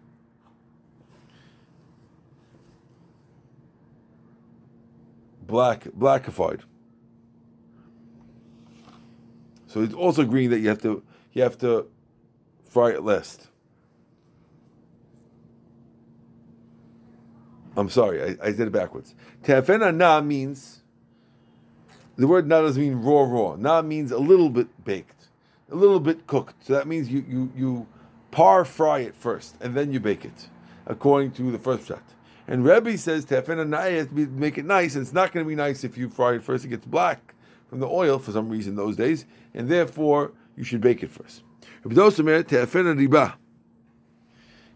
black 5.47 5.85
blackified. 5.85 6.61
So 9.75 9.83
it's 9.83 9.93
also 9.93 10.23
agreeing 10.23 10.51
that 10.51 10.61
you 10.61 10.69
have 10.69 10.81
to 10.83 11.03
you 11.33 11.43
have 11.43 11.59
to 11.59 11.89
fry 12.71 12.93
it 12.93 13.03
last. 13.03 13.49
I'm 17.77 17.89
sorry, 17.89 18.23
I, 18.23 18.37
I 18.41 18.53
did 18.53 18.61
it 18.61 18.71
backwards. 18.73 19.17
Te'afena 19.43 19.93
na 19.93 20.21
means 20.21 20.83
the 22.15 22.29
word 22.29 22.47
na 22.47 22.61
doesn't 22.61 22.81
mean 22.81 23.03
raw 23.03 23.23
raw. 23.23 23.57
Na 23.57 23.83
means 23.83 24.13
a 24.13 24.19
little 24.19 24.49
bit 24.49 24.85
baked, 24.85 25.27
a 25.69 25.75
little 25.75 25.99
bit 25.99 26.29
cooked. 26.29 26.67
So 26.67 26.75
that 26.75 26.87
means 26.87 27.09
you 27.09 27.25
you 27.29 27.53
you 27.57 27.87
par 28.31 28.65
fry 28.65 29.01
it 29.01 29.17
first 29.17 29.57
and 29.61 29.75
then 29.75 29.93
you 29.93 29.99
bake 29.99 30.25
it, 30.25 30.51
according 30.87 31.33
to 31.33 31.51
the 31.51 31.59
first 31.59 31.89
shot. 31.89 32.05
And 32.47 32.65
Rebbe 32.65 32.97
says 32.97 33.25
te'afena 33.25 33.67
na 33.67 33.81
has 33.81 34.07
to 34.07 34.15
make 34.15 34.57
it 34.57 34.67
nice, 34.67 34.95
and 34.95 35.03
it's 35.03 35.13
not 35.13 35.33
going 35.33 35.45
to 35.45 35.49
be 35.49 35.57
nice 35.57 35.83
if 35.83 35.99
you 35.99 36.09
fry 36.09 36.35
it 36.35 36.45
first. 36.45 36.65
It 36.65 36.69
gets 36.69 36.87
black 36.87 37.34
from 37.69 37.81
the 37.81 37.89
oil 37.89 38.19
for 38.19 38.33
some 38.33 38.49
reason 38.49 38.77
those 38.77 38.97
days, 38.97 39.27
and 39.53 39.69
therefore 39.69 40.33
you 40.57 40.65
should 40.65 40.81
bake 40.81 41.03
it 41.03 41.11
first. 41.11 41.43
He 41.87 41.95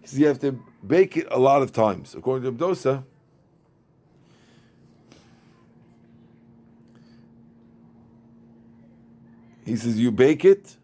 says 0.03 0.19
you 0.19 0.27
have 0.27 0.39
to 0.41 0.63
bake 0.87 1.17
it 1.17 1.27
a 1.31 1.39
lot 1.39 1.63
of 1.63 1.73
times. 1.73 2.15
According 2.15 2.45
to 2.45 2.53
Abdosa, 2.53 3.05
he 9.65 9.77
says 9.77 9.99
you 9.99 10.11
bake 10.11 10.45
it 10.45 10.77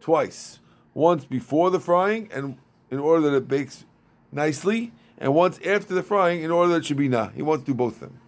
twice. 0.00 0.58
Once 0.94 1.24
before 1.24 1.70
the 1.70 1.80
frying, 1.80 2.28
and 2.32 2.56
in 2.90 2.98
order 2.98 3.30
that 3.30 3.36
it 3.36 3.48
bakes 3.48 3.86
nicely, 4.30 4.92
and 5.16 5.34
once 5.34 5.58
after 5.64 5.94
the 5.94 6.02
frying, 6.02 6.42
in 6.42 6.50
order 6.50 6.72
that 6.72 6.78
it 6.78 6.84
should 6.84 6.96
be 6.96 7.08
nah. 7.08 7.28
He 7.30 7.42
wants 7.42 7.64
to 7.64 7.70
do 7.70 7.74
both 7.74 7.94
of 7.94 8.00
them. 8.00 8.21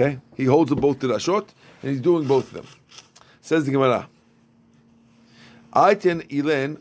Okay? 0.00 0.18
He 0.34 0.44
holds 0.46 0.70
them 0.70 0.80
both 0.80 0.98
to 1.00 1.08
Rashot, 1.08 1.48
and 1.82 1.90
he's 1.90 2.00
doing 2.00 2.26
both 2.26 2.46
of 2.48 2.52
them. 2.54 2.66
Says 3.42 3.66
the 3.66 3.72
Gemara. 3.72 4.08
Aiten 5.74 6.26
ilen 6.32 6.80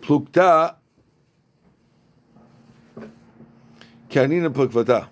plukta 0.00 0.76
kanina 4.08 4.48
plukvata. 4.50 5.08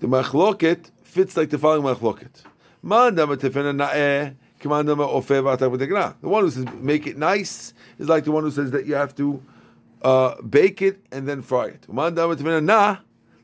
The 0.00 0.06
machloket 0.06 0.90
fits 1.02 1.36
like 1.36 1.50
the 1.50 1.58
following 1.58 1.82
machloket. 1.82 2.42
Tefena 2.84 4.36
The 6.20 6.28
one 6.28 6.44
who 6.44 6.50
says 6.50 6.66
make 6.80 7.06
it 7.06 7.16
nice 7.16 7.72
is 7.98 8.08
like 8.08 8.24
the 8.24 8.32
one 8.32 8.44
who 8.44 8.50
says 8.50 8.70
that 8.72 8.86
you 8.86 8.94
have 8.94 9.14
to 9.16 9.42
uh, 10.02 10.40
bake 10.42 10.82
it 10.82 11.04
and 11.10 11.26
then 11.26 11.42
fry 11.42 11.66
it. 11.68 11.86
Tefena 11.88 12.62
na, 12.62 12.98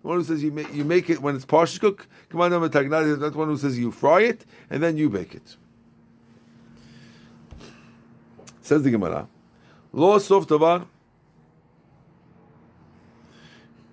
one 0.05 0.19
who 0.19 0.25
says 0.25 0.43
you 0.43 0.53
make, 0.53 0.73
you 0.75 0.85
make 0.85 1.09
it 1.09 1.23
when 1.23 1.35
it's 1.35 1.47
partially 1.47 1.81
cooked. 1.81 2.07
Kamandama 2.29 2.69
tagnah, 2.69 3.19
that's 3.19 3.33
the 3.33 3.39
one 3.39 3.49
who 3.49 3.57
says 3.57 3.79
you 3.79 3.91
fry 3.91 4.21
it 4.21 4.45
and 4.69 4.83
then 4.83 4.99
you 4.99 5.09
bake 5.09 5.35
it. 5.35 5.57
Says 8.61 8.83
the 8.83 8.91
Gemara. 8.91 9.27
Lo 9.95 10.19
sof 10.19 10.47
tavar. 10.47 10.87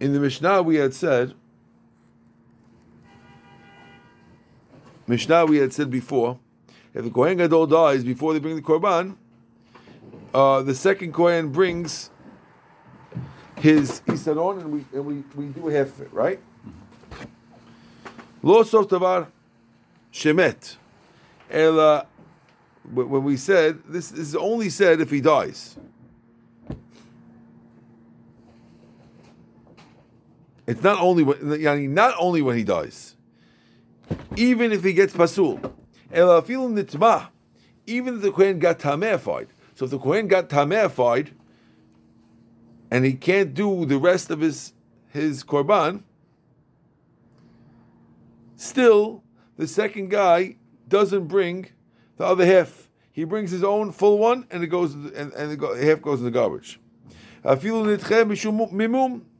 In 0.02 0.12
the 0.12 0.20
Mishnah, 0.20 0.62
we 0.64 0.76
had 0.76 0.94
said. 0.94 1.34
Mishnah, 5.08 5.46
we 5.46 5.58
had 5.58 5.72
said 5.74 5.90
before, 5.90 6.40
if 6.94 7.04
the 7.04 7.10
Kohen 7.10 7.38
Gadol 7.38 7.68
dies 7.68 8.04
before 8.04 8.34
they 8.34 8.40
bring 8.40 8.56
the 8.56 8.62
korban, 8.62 9.16
uh, 10.34 10.62
the 10.62 10.76
second 10.76 11.14
Kohen 11.14 11.50
brings 11.52 12.11
his 13.62 14.02
isaron, 14.08 14.62
and 14.62 14.72
we 14.72 14.86
and 14.94 15.06
we, 15.06 15.24
we 15.36 15.46
do 15.54 15.68
half 15.68 15.88
of 15.88 16.02
it, 16.02 16.14
right? 16.14 16.40
Lo 18.42 18.64
sof 18.64 18.88
tavar 18.88 19.28
shemet, 20.12 20.78
ela 21.50 22.08
when 22.92 23.24
we 23.24 23.38
said 23.38 23.84
this, 23.88 24.12
is 24.12 24.36
only 24.36 24.70
said 24.70 25.00
if 25.00 25.12
he 25.12 25.22
dies. 25.22 25.78
It's 30.66 30.82
not 30.82 31.00
only 31.00 31.24
when, 31.24 31.94
not 31.94 32.16
only 32.18 32.42
when 32.42 32.58
he 32.58 32.64
dies, 32.64 33.16
even 34.36 34.72
if 34.72 34.84
he 34.84 34.94
gets 34.94 35.14
pasul. 35.14 35.60
Ela 36.14 36.44
Even 36.46 38.16
if 38.16 38.22
the 38.22 38.32
Kohen 38.32 38.60
got 38.60 38.80
tamefied. 38.80 39.48
So 39.76 39.86
if 39.86 39.92
the 39.92 40.00
Kohen 40.00 40.28
got 40.28 40.50
tamefied 40.50 41.32
and 42.92 43.06
he 43.06 43.14
can't 43.14 43.54
do 43.54 43.86
the 43.86 43.98
rest 43.98 44.30
of 44.30 44.42
his 44.42 44.74
his 45.10 45.44
korban, 45.44 46.04
still 48.58 49.24
the 49.58 49.68
second 49.68 50.10
guy 50.10 50.58
doesn't 50.88 51.28
bring 51.28 51.68
the 52.18 52.26
other 52.26 52.46
half. 52.46 52.90
He 53.14 53.24
brings 53.24 53.52
his 53.52 53.64
own 53.64 53.92
full 53.92 54.18
one, 54.18 54.46
and 54.52 54.64
it 54.64 54.68
goes 54.68 54.94
and, 54.94 55.34
and 55.34 55.60
the 55.60 55.86
half 55.86 56.02
goes 56.02 56.20
in 56.20 56.26
the 56.26 56.32
garbage. 56.32 56.80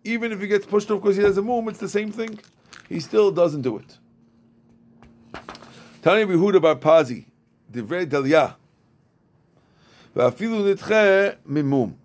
Even 0.04 0.32
if 0.32 0.42
he 0.42 0.48
gets 0.48 0.66
pushed 0.66 0.90
off 0.90 1.02
because 1.02 1.16
he 1.16 1.24
has 1.24 1.38
a 1.38 1.42
mum, 1.42 1.68
it's 1.68 1.78
the 1.80 1.88
same 1.88 2.12
thing. 2.12 2.40
He 2.90 3.00
still 3.00 3.32
doesn't 3.32 3.62
do 3.62 3.78
it. 3.78 3.98
Tani 6.02 6.26
Yehuda 6.26 6.60
bar 6.62 6.76
Pazi, 6.76 7.26
Divrei 7.72 8.08
Dalia. 8.08 8.56
Va'afilu 10.16 10.76
nitche 10.76 11.38
mimum 11.46 12.01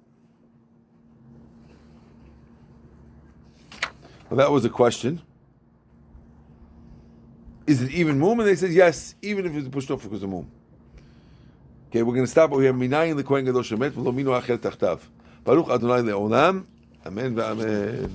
Well, 4.28 4.38
that 4.38 4.50
was 4.50 4.64
a 4.64 4.70
question. 4.70 5.22
Is 7.66 7.82
it 7.82 7.90
even 7.92 8.18
mum? 8.18 8.40
And 8.40 8.48
they 8.48 8.56
said 8.56 8.72
yes, 8.72 9.14
even 9.22 9.46
if 9.46 9.54
it's 9.54 9.68
pushed 9.68 9.90
off 9.90 10.02
because 10.02 10.22
of 10.22 10.30
mum. 10.30 10.50
Okay, 11.90 12.02
we're 12.02 12.14
going 12.14 12.26
to 12.26 12.30
stop 12.30 12.52
over 12.52 12.62
here. 12.62 12.72
Minayin 12.72 13.20
lekohen 13.20 13.44
gadol 13.44 13.62
shemet 13.62 13.90
v'lo 13.90 14.12
minu 14.12 14.40
acher 14.40 14.58
tachtav. 14.58 15.00
Baruch 15.44 15.68
Adonai 15.70 16.02
le'olam. 16.02 16.66
Amen 17.04 17.34
ve'amen. 17.34 18.10